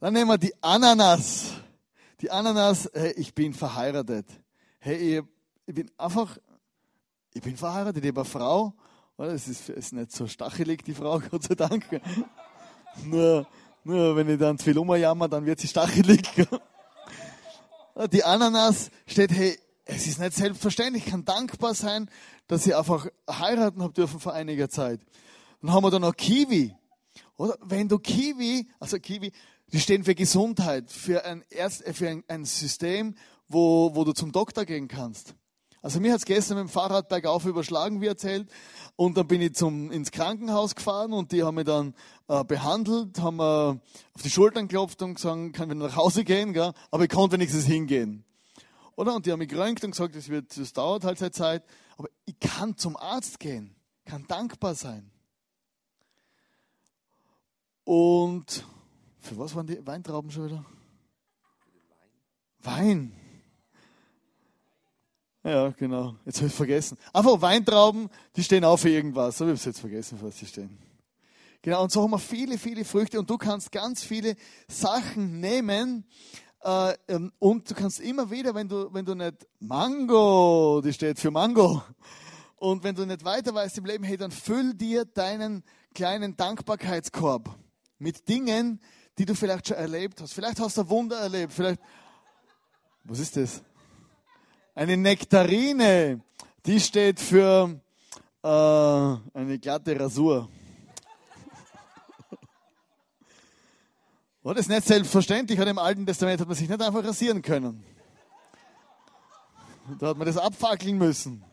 [0.00, 1.52] Dann nehmen wir die Ananas.
[2.20, 4.26] Die Ananas, ich bin verheiratet.
[4.82, 5.24] Hey, ich,
[5.66, 6.38] ich bin einfach,
[7.34, 8.72] ich bin verheiratet, ich habe eine Frau.
[9.18, 9.34] Oder?
[9.34, 11.84] Es ist, ist nicht so stachelig, die Frau, Gott sei Dank.
[13.04, 13.46] nur,
[13.84, 16.22] nur wenn ich dann zu viel umjammer, dann wird sie stachelig.
[18.10, 22.08] Die Ananas steht, hey, es ist nicht selbstverständlich, ich kann dankbar sein,
[22.46, 25.00] dass ich einfach heiraten habe dürfen vor einiger Zeit.
[25.60, 26.74] Dann haben wir da noch Kiwi.
[27.36, 29.30] Oder wenn du Kiwi, also Kiwi,
[29.72, 33.14] die stehen für Gesundheit, für ein, Erst, für ein, ein System,
[33.50, 35.34] wo, wo du zum Doktor gehen kannst.
[35.82, 38.48] Also mir hat es gestern mit dem Fahrrad bergauf überschlagen, wie erzählt.
[38.96, 41.94] Und dann bin ich zum, ins Krankenhaus gefahren und die haben mich dann
[42.28, 43.80] äh, behandelt, haben mir
[44.12, 46.72] auf die Schultern geklopft und gesagt, kann ich nach Hause gehen, gell?
[46.90, 48.24] aber ich konnte wenigstens hingehen.
[48.94, 49.14] Oder?
[49.14, 51.64] Und die haben mich geröntgt und gesagt, das, wird, das dauert halt seine Zeit.
[51.96, 55.10] Aber ich kann zum Arzt gehen, kann dankbar sein.
[57.84, 58.66] Und
[59.18, 60.64] für was waren die Weintrauben schon wieder?
[62.62, 63.16] Wein.
[65.42, 66.16] Ja, genau.
[66.26, 66.98] Jetzt habe ich vergessen.
[67.12, 69.38] Einfach Weintrauben, die stehen auch für irgendwas.
[69.38, 70.76] So, ich habe es jetzt vergessen, was sie stehen.
[71.62, 74.34] Genau, und so haben wir viele, viele Früchte und du kannst ganz viele
[74.68, 76.04] Sachen nehmen
[76.62, 81.18] äh, ähm, und du kannst immer wieder, wenn du, wenn du nicht Mango, die steht
[81.18, 81.82] für Mango,
[82.56, 87.48] und wenn du nicht weiter weißt im Leben, hey, dann füll dir deinen kleinen Dankbarkeitskorb
[87.98, 88.80] mit Dingen,
[89.16, 90.34] die du vielleicht schon erlebt hast.
[90.34, 91.80] Vielleicht hast du ein Wunder erlebt, vielleicht,
[93.04, 93.62] was ist das?
[94.80, 96.22] Eine Nektarine,
[96.64, 97.78] die steht für
[98.42, 100.48] äh, eine glatte Rasur.
[104.42, 105.58] Oh, das nicht selbstverständlich.
[105.58, 107.84] Im Alten Testament hat man sich nicht einfach rasieren können.
[109.98, 111.44] Da hat man das abfackeln müssen.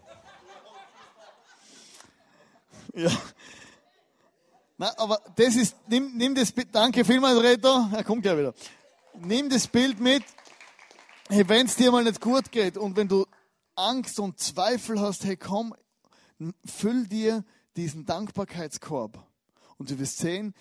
[2.94, 3.12] Ja.
[4.78, 7.90] Na, aber das ist, nimm, nimm das Bild, danke vielmals, Reto.
[7.92, 8.54] Er kommt ja wieder.
[9.20, 10.24] Nimm das Bild mit
[11.30, 13.26] hey, wenn es dir mal nicht gut geht und wenn du
[13.76, 15.76] Angst und Zweifel hast, hey, komm,
[16.66, 17.44] füll dir
[17.76, 19.24] diesen Dankbarkeitskorb.
[19.78, 20.54] Und du wirst sehen,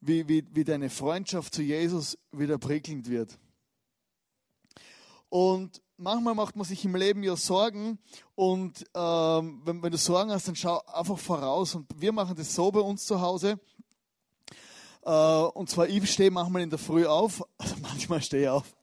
[0.00, 3.38] wie, wie, wie deine Freundschaft zu Jesus wieder prickelnd wird.
[5.28, 7.98] Und manchmal macht man sich im Leben ja Sorgen
[8.34, 11.74] und ähm, wenn, wenn, du Sorgen hast, dann schau einfach voraus.
[11.74, 13.58] Und wir machen das so bei uns zu Hause.
[15.02, 18.74] Äh, und zwar, ich stehe manchmal in der Früh auf, also manchmal stehe ich auf.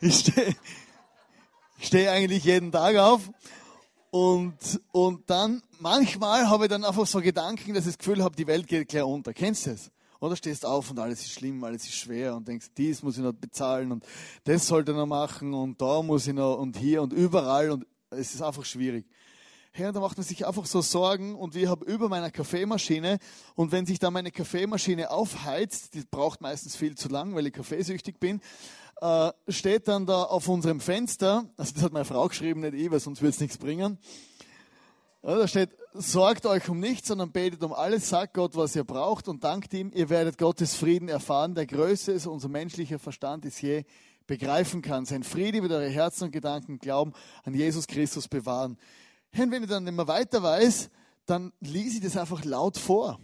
[0.00, 0.54] Ich stehe
[1.86, 3.30] stehe eigentlich jeden Tag auf.
[4.10, 8.36] Und, und dann, manchmal habe ich dann einfach so Gedanken, dass ich das Gefühl habe,
[8.36, 9.32] die Welt geht gleich unter.
[9.32, 9.90] Kennst du das?
[10.20, 13.22] Oder stehst auf und alles ist schlimm, alles ist schwer und denkst, dies muss ich
[13.22, 14.06] noch bezahlen und
[14.44, 17.86] das sollte ich noch machen und da muss ich noch und hier und überall und
[18.10, 19.04] es ist einfach schwierig.
[19.72, 23.18] Hey, da macht man sich einfach so Sorgen und ich habe über meiner Kaffeemaschine
[23.56, 27.52] und wenn sich da meine Kaffeemaschine aufheizt, die braucht meistens viel zu lang, weil ich
[27.52, 28.40] kaffeesüchtig bin,
[29.00, 32.90] äh, steht dann da auf unserem Fenster, also das hat meine Frau geschrieben, nicht ich,
[32.90, 33.98] weil sonst würde es nichts bringen.
[35.22, 39.26] Da steht, sorgt euch um nichts, sondern betet um alles, sagt Gott, was ihr braucht
[39.26, 43.62] und dankt ihm, ihr werdet Gottes Frieden erfahren, der größer ist, unser menschlicher Verstand ist
[43.62, 43.84] je
[44.26, 45.04] begreifen kann.
[45.04, 47.12] Sein Friede wird eure Herzen und Gedanken, Glauben
[47.44, 48.76] an Jesus Christus bewahren.
[49.36, 50.90] Und wenn ich dann immer weiter weiß,
[51.26, 53.18] dann lese ich das einfach laut vor.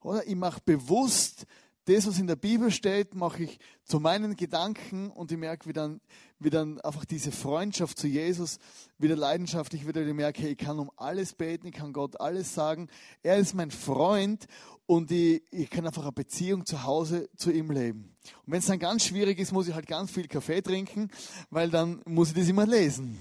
[0.00, 1.46] Oder ich mache bewusst
[1.84, 5.72] das, was in der Bibel steht, mache ich zu meinen Gedanken und ich merke, wie
[5.72, 6.00] dann,
[6.38, 8.58] wie dann einfach diese Freundschaft zu Jesus
[8.98, 9.96] wieder leidenschaftlich wird.
[9.96, 12.88] Ich merke, ich kann um alles beten, ich kann Gott alles sagen.
[13.22, 14.46] Er ist mein Freund
[14.86, 18.14] und ich, ich kann einfach eine Beziehung zu Hause zu ihm leben.
[18.46, 21.10] Und wenn es dann ganz schwierig ist, muss ich halt ganz viel Kaffee trinken,
[21.50, 23.18] weil dann muss ich das immer lesen.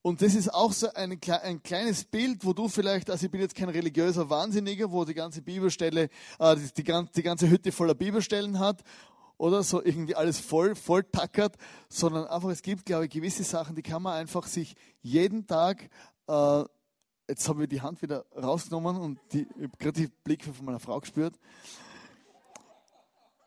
[0.00, 3.40] Und das ist auch so ein, ein, kleines Bild, wo du vielleicht, also ich bin
[3.40, 6.72] jetzt kein religiöser Wahnsinniger, wo die ganze Bibelstelle, äh, die,
[7.12, 8.82] die, ganze, Hütte voller Bibelstellen hat
[9.38, 11.56] oder so irgendwie alles voll, voll tackert,
[11.88, 15.90] sondern einfach, es gibt, glaube ich, gewisse Sachen, die kann man einfach sich jeden Tag,
[16.28, 16.64] äh,
[17.28, 20.64] jetzt haben wir die Hand wieder rausgenommen und die, ich habe gerade die Blicke von
[20.64, 21.38] meiner Frau gespürt.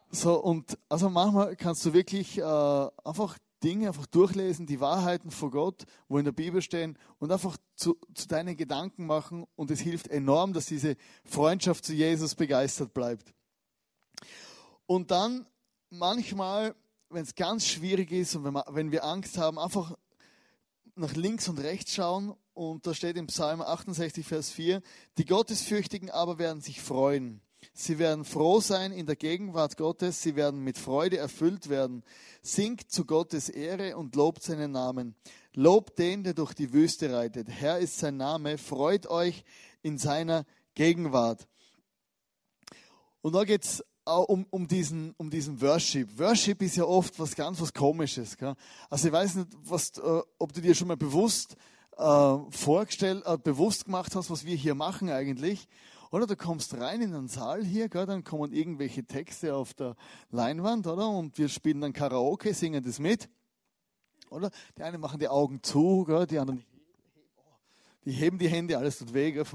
[0.09, 5.51] So, und also manchmal kannst du wirklich äh, einfach Dinge einfach durchlesen, die Wahrheiten vor
[5.51, 9.79] Gott, wo in der Bibel stehen und einfach zu, zu deinen Gedanken machen und es
[9.79, 13.33] hilft enorm, dass diese Freundschaft zu Jesus begeistert bleibt.
[14.85, 15.45] Und dann
[15.89, 16.75] manchmal,
[17.09, 19.95] wenn es ganz schwierig ist und wenn, wir, wenn wir Angst haben, einfach
[20.95, 24.81] nach links und rechts schauen und da steht im Psalm 68, Vers 4,
[25.17, 27.41] die Gottesfürchtigen aber werden sich freuen.
[27.73, 32.03] Sie werden froh sein in der Gegenwart Gottes, sie werden mit Freude erfüllt werden.
[32.41, 35.15] Singt zu Gottes Ehre und lobt seinen Namen.
[35.53, 37.47] Lobt den, der durch die Wüste reitet.
[37.49, 39.43] Herr ist sein Name, freut euch
[39.81, 40.45] in seiner
[40.75, 41.47] Gegenwart.
[43.21, 46.17] Und da geht es um, um, diesen, um diesen Worship.
[46.17, 48.37] Worship ist ja oft was ganz was Komisches.
[48.37, 48.55] Gell?
[48.89, 51.55] Also ich weiß nicht, was, äh, ob du dir schon mal bewusst
[51.97, 55.67] äh, vorgestellt, äh, bewusst gemacht hast, was wir hier machen eigentlich.
[56.11, 59.95] Oder du kommst rein in den Saal hier, gell, dann kommen irgendwelche Texte auf der
[60.29, 61.09] Leinwand, oder?
[61.09, 63.29] Und wir spielen dann Karaoke, singen das mit.
[64.29, 64.51] Oder?
[64.77, 66.63] Die einen machen die Augen zu, gell, die anderen
[68.05, 69.31] die heben die Hände, alles tut weh.
[69.31, 69.45] Gell,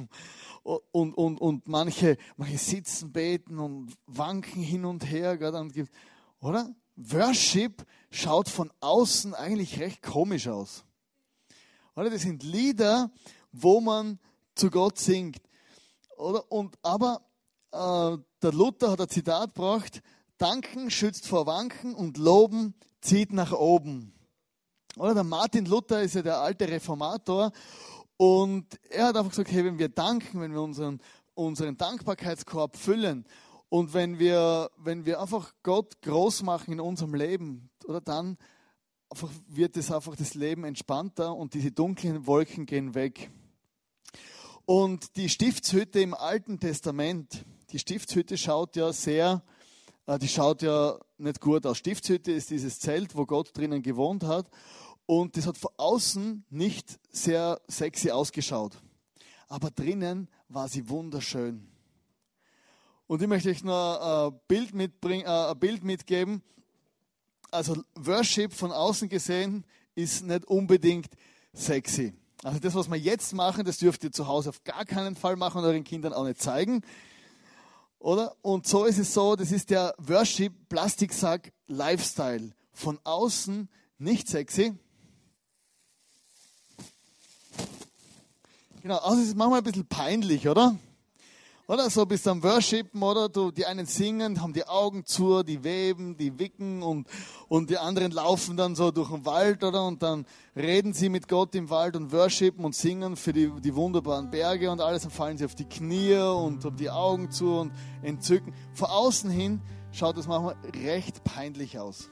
[0.62, 5.36] und, und, und manche, manche sitzen, beten und wanken hin und her.
[5.36, 5.92] Gell, dann gibt,
[6.40, 6.74] oder?
[6.96, 10.84] Worship schaut von außen eigentlich recht komisch aus.
[11.94, 12.10] Oder?
[12.10, 13.10] Das sind Lieder,
[13.52, 14.18] wo man
[14.54, 15.42] zu Gott singt.
[16.16, 16.50] Oder?
[16.50, 17.22] Und, aber
[17.72, 20.02] äh, der Luther hat ein Zitat gebracht,
[20.38, 24.12] Danken schützt vor Wanken und Loben zieht nach oben.
[24.96, 27.52] Oder der Martin Luther ist ja der alte Reformator
[28.16, 31.00] und er hat einfach gesagt, hey, wenn wir danken, wenn wir unseren,
[31.34, 33.26] unseren Dankbarkeitskorb füllen
[33.68, 38.38] und wenn wir, wenn wir einfach Gott groß machen in unserem Leben, oder dann
[39.48, 43.30] wird es einfach das Leben entspannter und diese dunklen Wolken gehen weg.
[44.66, 49.44] Und die Stiftshütte im Alten Testament, die Stiftshütte schaut ja sehr,
[50.06, 51.78] äh, die schaut ja nicht gut aus.
[51.78, 54.50] Stiftshütte ist dieses Zelt, wo Gott drinnen gewohnt hat.
[55.06, 58.72] Und das hat von außen nicht sehr sexy ausgeschaut.
[59.46, 61.68] Aber drinnen war sie wunderschön.
[63.06, 66.42] Und ich möchte euch nur ein Bild, mitbringen, äh, ein Bild mitgeben.
[67.52, 69.64] Also Worship von außen gesehen
[69.94, 71.10] ist nicht unbedingt
[71.52, 72.14] sexy.
[72.46, 75.34] Also das, was wir jetzt machen, das dürft ihr zu Hause auf gar keinen Fall
[75.34, 76.82] machen und euren Kindern auch nicht zeigen.
[77.98, 78.36] Oder?
[78.40, 82.52] Und so ist es so, das ist der Worship Plastiksack Lifestyle.
[82.72, 83.68] Von außen
[83.98, 84.78] nicht sexy.
[88.80, 90.76] Genau, also es manchmal ein bisschen peinlich, oder?
[91.68, 93.28] Oder so bist am Worshipen, oder?
[93.28, 97.08] Du, die einen singen, haben die Augen zu, die weben, die wicken und,
[97.48, 99.84] und die anderen laufen dann so durch den Wald, oder?
[99.84, 103.74] Und dann reden sie mit Gott im Wald und worshipen und singen für die, die
[103.74, 105.02] wunderbaren Berge und alles.
[105.02, 108.54] Dann fallen sie auf die Knie und haben die Augen zu und entzücken.
[108.72, 109.60] Vor außen hin
[109.90, 110.54] schaut das manchmal
[110.84, 112.10] recht peinlich aus.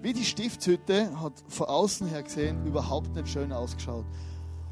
[0.00, 4.06] Wie die Stiftshütte hat vor außen her gesehen überhaupt nicht schön ausgeschaut.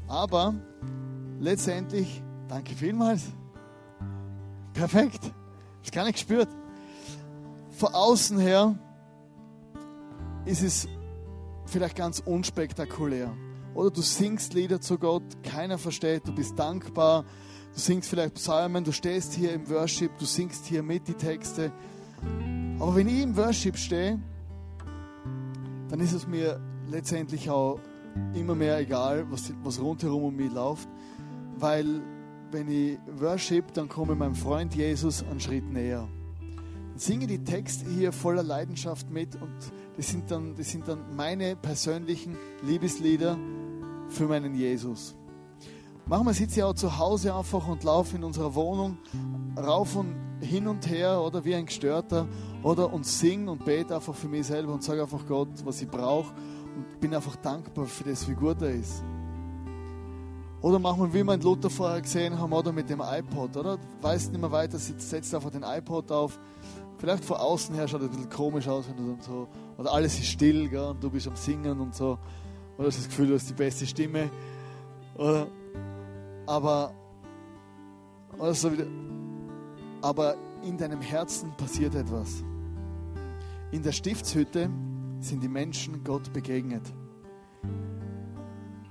[0.07, 0.55] Aber
[1.39, 3.21] letztendlich, danke vielmals
[4.73, 5.31] Perfekt.
[5.81, 6.49] Das gar nicht gespürt.
[7.71, 8.77] Von außen her
[10.45, 10.87] ist es
[11.65, 13.33] vielleicht ganz unspektakulär.
[13.73, 17.23] Oder du singst Lieder zu Gott, keiner versteht, du bist dankbar,
[17.73, 21.71] du singst vielleicht Psalmen, du stehst hier im Worship, du singst hier mit die Texte.
[22.79, 24.19] Aber wenn ich im Worship stehe,
[25.89, 26.59] dann ist es mir
[26.89, 27.79] letztendlich auch
[28.33, 30.89] immer mehr egal, was, was rundherum um mich läuft,
[31.57, 32.01] weil
[32.51, 36.07] wenn ich worship, dann komme meinem Freund Jesus einen Schritt näher.
[36.95, 39.55] singe die Texte hier voller Leidenschaft mit und
[39.97, 43.37] das sind dann, das sind dann meine persönlichen Liebeslieder
[44.09, 45.15] für meinen Jesus.
[46.05, 48.97] Manchmal sitze ich auch zu Hause einfach und laufe in unserer Wohnung
[49.57, 52.27] rauf und hin und her oder wie ein Gestörter
[52.63, 55.87] oder und sing und bete einfach für mich selber und sage einfach Gott, was ich
[55.87, 56.33] brauche
[56.75, 59.03] und bin einfach dankbar für das, wie gut er ist.
[60.61, 63.79] Oder manchmal, wie wir in Luther vorher gesehen haben, oder mit dem iPod, oder?
[64.01, 66.39] Weißt nicht mehr weiter, setzt einfach den iPod auf.
[66.97, 69.47] Vielleicht von außen her schaut es ein bisschen komisch aus, wenn du dann so,
[69.77, 72.19] oder alles ist still, gell, und du bist am Singen und so.
[72.77, 74.29] Oder hast das Gefühl, du hast die beste Stimme.
[75.15, 75.47] Oder,
[76.45, 76.93] aber,
[78.37, 78.85] oder so wieder,
[80.03, 82.43] aber in deinem Herzen passiert etwas.
[83.71, 84.69] In der Stiftshütte
[85.21, 86.83] sind die Menschen Gott begegnet.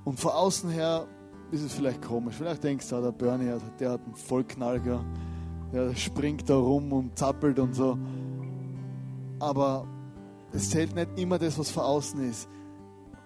[0.04, 1.06] Und von außen her
[1.50, 2.36] ist es vielleicht komisch.
[2.36, 5.04] Vielleicht denkst du, der Bernie, der hat einen Vollknallger,
[5.72, 7.98] der springt da rum und zappelt und so.
[9.38, 9.86] Aber
[10.52, 12.48] es zählt nicht immer das, was von außen ist.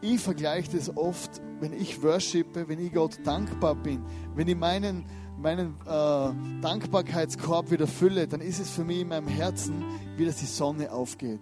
[0.00, 4.04] Ich vergleiche das oft, wenn ich worshipe, wenn ich Gott dankbar bin,
[4.34, 5.06] wenn ich meinen,
[5.38, 9.82] meinen äh, Dankbarkeitskorb wieder fülle, dann ist es für mich in meinem Herzen,
[10.16, 11.40] wie dass die Sonne aufgeht.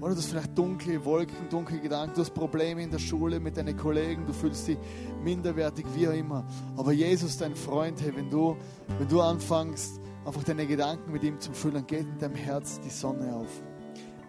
[0.00, 3.56] Oder du hast vielleicht dunkle Wolken, dunkle Gedanken, du hast Probleme in der Schule mit
[3.56, 4.78] deinen Kollegen, du fühlst dich
[5.22, 6.46] minderwertig, wie auch immer.
[6.76, 8.56] Aber Jesus, dein Freund, hey, wenn du,
[8.98, 12.90] wenn du anfängst, einfach deine Gedanken mit ihm zu füllen, geht in deinem Herz die
[12.90, 13.62] Sonne auf.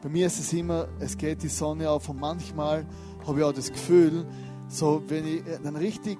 [0.02, 2.86] Bei mir ist es immer, es geht die Sonne auf und manchmal
[3.26, 4.26] habe ich auch das Gefühl,
[4.68, 6.20] so wenn ich dann richtig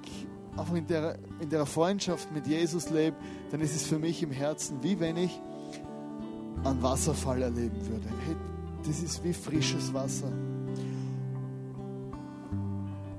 [0.56, 3.16] einfach in der, in der Freundschaft mit Jesus lebe,
[3.50, 5.40] dann ist es für mich im Herzen, wie wenn ich
[6.64, 8.08] einen Wasserfall erleben würde.
[8.24, 8.36] Hey,
[8.86, 10.30] das ist wie frisches Wasser.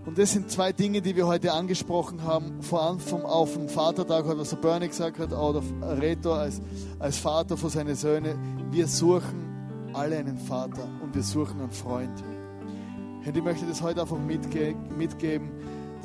[0.06, 2.62] Und das sind zwei Dinge, die wir heute angesprochen haben.
[2.62, 5.62] Vor allem auf dem Vatertag was der Bernie gesagt hat, oder
[6.00, 6.62] Reto als,
[6.98, 8.38] als Vater von seinen Söhnen.
[8.72, 12.24] Wir suchen alle einen Vater und wir suchen einen Freund.
[13.26, 15.50] Und ich möchte das heute einfach mitge mitgeben,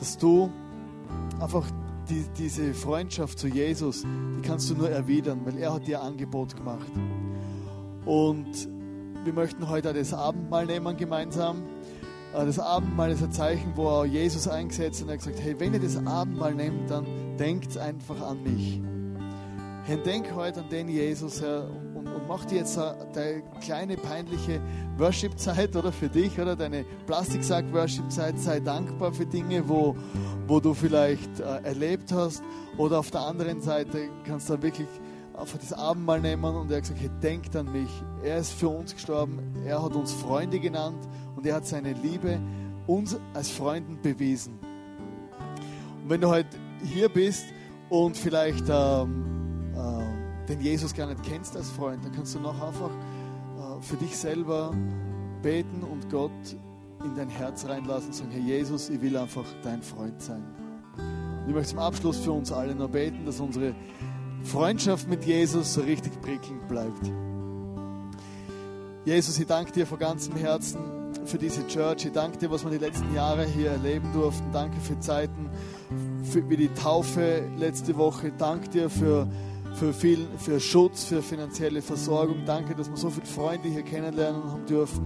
[0.00, 0.50] dass du
[1.38, 1.64] einfach
[2.08, 6.56] die, diese Freundschaft zu Jesus, die kannst du nur erwidern, weil er hat dir Angebot
[6.56, 6.90] gemacht.
[8.04, 8.68] Und
[9.24, 11.62] wir möchten heute das Abendmahl nehmen gemeinsam.
[12.34, 15.58] Äh, das Abendmahl ist ein Zeichen, wo Jesus eingesetzt hat und er hat gesagt, hey,
[15.58, 17.06] wenn ihr das Abendmahl nehmt, dann
[17.38, 18.80] denkt einfach an mich.
[19.84, 24.60] Herr, denk heute an den Jesus, Herr, und, und mach dir jetzt deine kleine peinliche
[24.96, 28.38] Worship-Zeit oder für dich oder deine Plastiksack-Worship-Zeit.
[28.38, 29.96] Sei dankbar für Dinge, wo,
[30.46, 32.42] wo du vielleicht äh, erlebt hast.
[32.76, 34.88] Oder auf der anderen Seite kannst du wirklich
[35.36, 37.90] einfach das Abendmahl nehmen und er hat gesagt, hey, denkt an mich.
[38.22, 42.38] Er ist für uns gestorben, er hat uns Freunde genannt und er hat seine Liebe
[42.86, 44.58] uns als Freunden bewiesen.
[46.02, 47.44] Und wenn du heute hier bist
[47.88, 52.60] und vielleicht ähm, äh, den Jesus gar nicht kennst als Freund, dann kannst du noch
[52.60, 54.74] einfach äh, für dich selber
[55.42, 56.30] beten und Gott
[57.04, 60.42] in dein Herz reinlassen und sagen, Herr Jesus, ich will einfach dein Freund sein.
[61.42, 63.74] Und ich möchte zum Abschluss für uns alle noch beten, dass unsere
[64.44, 67.10] Freundschaft mit Jesus so richtig prickelnd bleibt.
[69.04, 70.78] Jesus, ich danke dir von ganzem Herzen
[71.24, 72.04] für diese Church.
[72.04, 74.44] Ich danke dir, was wir die letzten Jahre hier erleben durften.
[74.52, 75.50] Danke für Zeiten
[76.24, 78.32] für, wie die Taufe letzte Woche.
[78.36, 79.28] Danke dir für,
[79.74, 82.44] für, viel, für Schutz, für finanzielle Versorgung.
[82.46, 85.04] Danke, dass wir so viele Freunde hier kennenlernen haben dürfen.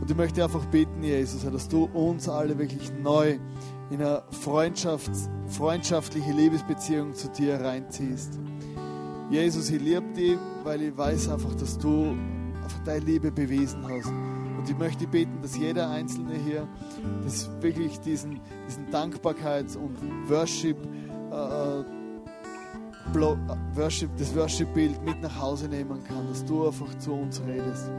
[0.00, 3.38] Und ich möchte einfach bitten, Jesus, dass du uns alle wirklich neu
[3.90, 8.38] in eine Freundschafts-, freundschaftliche Liebesbeziehung zu dir reinziehst.
[9.30, 12.16] Jesus, ich liebe dich, weil ich weiß einfach, dass du
[12.62, 14.08] einfach deine Liebe bewiesen hast.
[14.64, 16.66] Und ich möchte beten, dass jeder Einzelne hier
[17.22, 19.96] das wirklich diesen, diesen Dankbarkeits- und
[20.28, 20.76] Worship,
[21.30, 21.84] äh, äh
[23.74, 27.90] Worship, das Worship-Bild mit nach Hause nehmen kann, dass du einfach zu uns redest.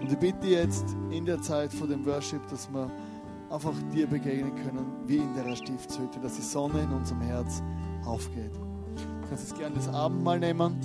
[0.00, 2.90] Und ich bitte jetzt in der Zeit vor dem Worship, dass wir
[3.52, 7.62] einfach dir begegnen können, wie in der Stiftshütte, dass die Sonne in unserem Herz
[8.06, 8.52] aufgeht.
[8.54, 10.80] Du kannst jetzt gerne das Abendmahl nehmen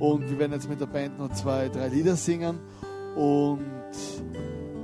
[0.00, 2.58] und wir werden jetzt mit der Band noch zwei, drei Lieder singen
[3.16, 3.60] und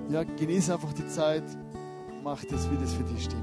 [0.08, 1.44] ja, genieße einfach die Zeit,
[2.22, 3.42] mach das, wie das für dich stimmt.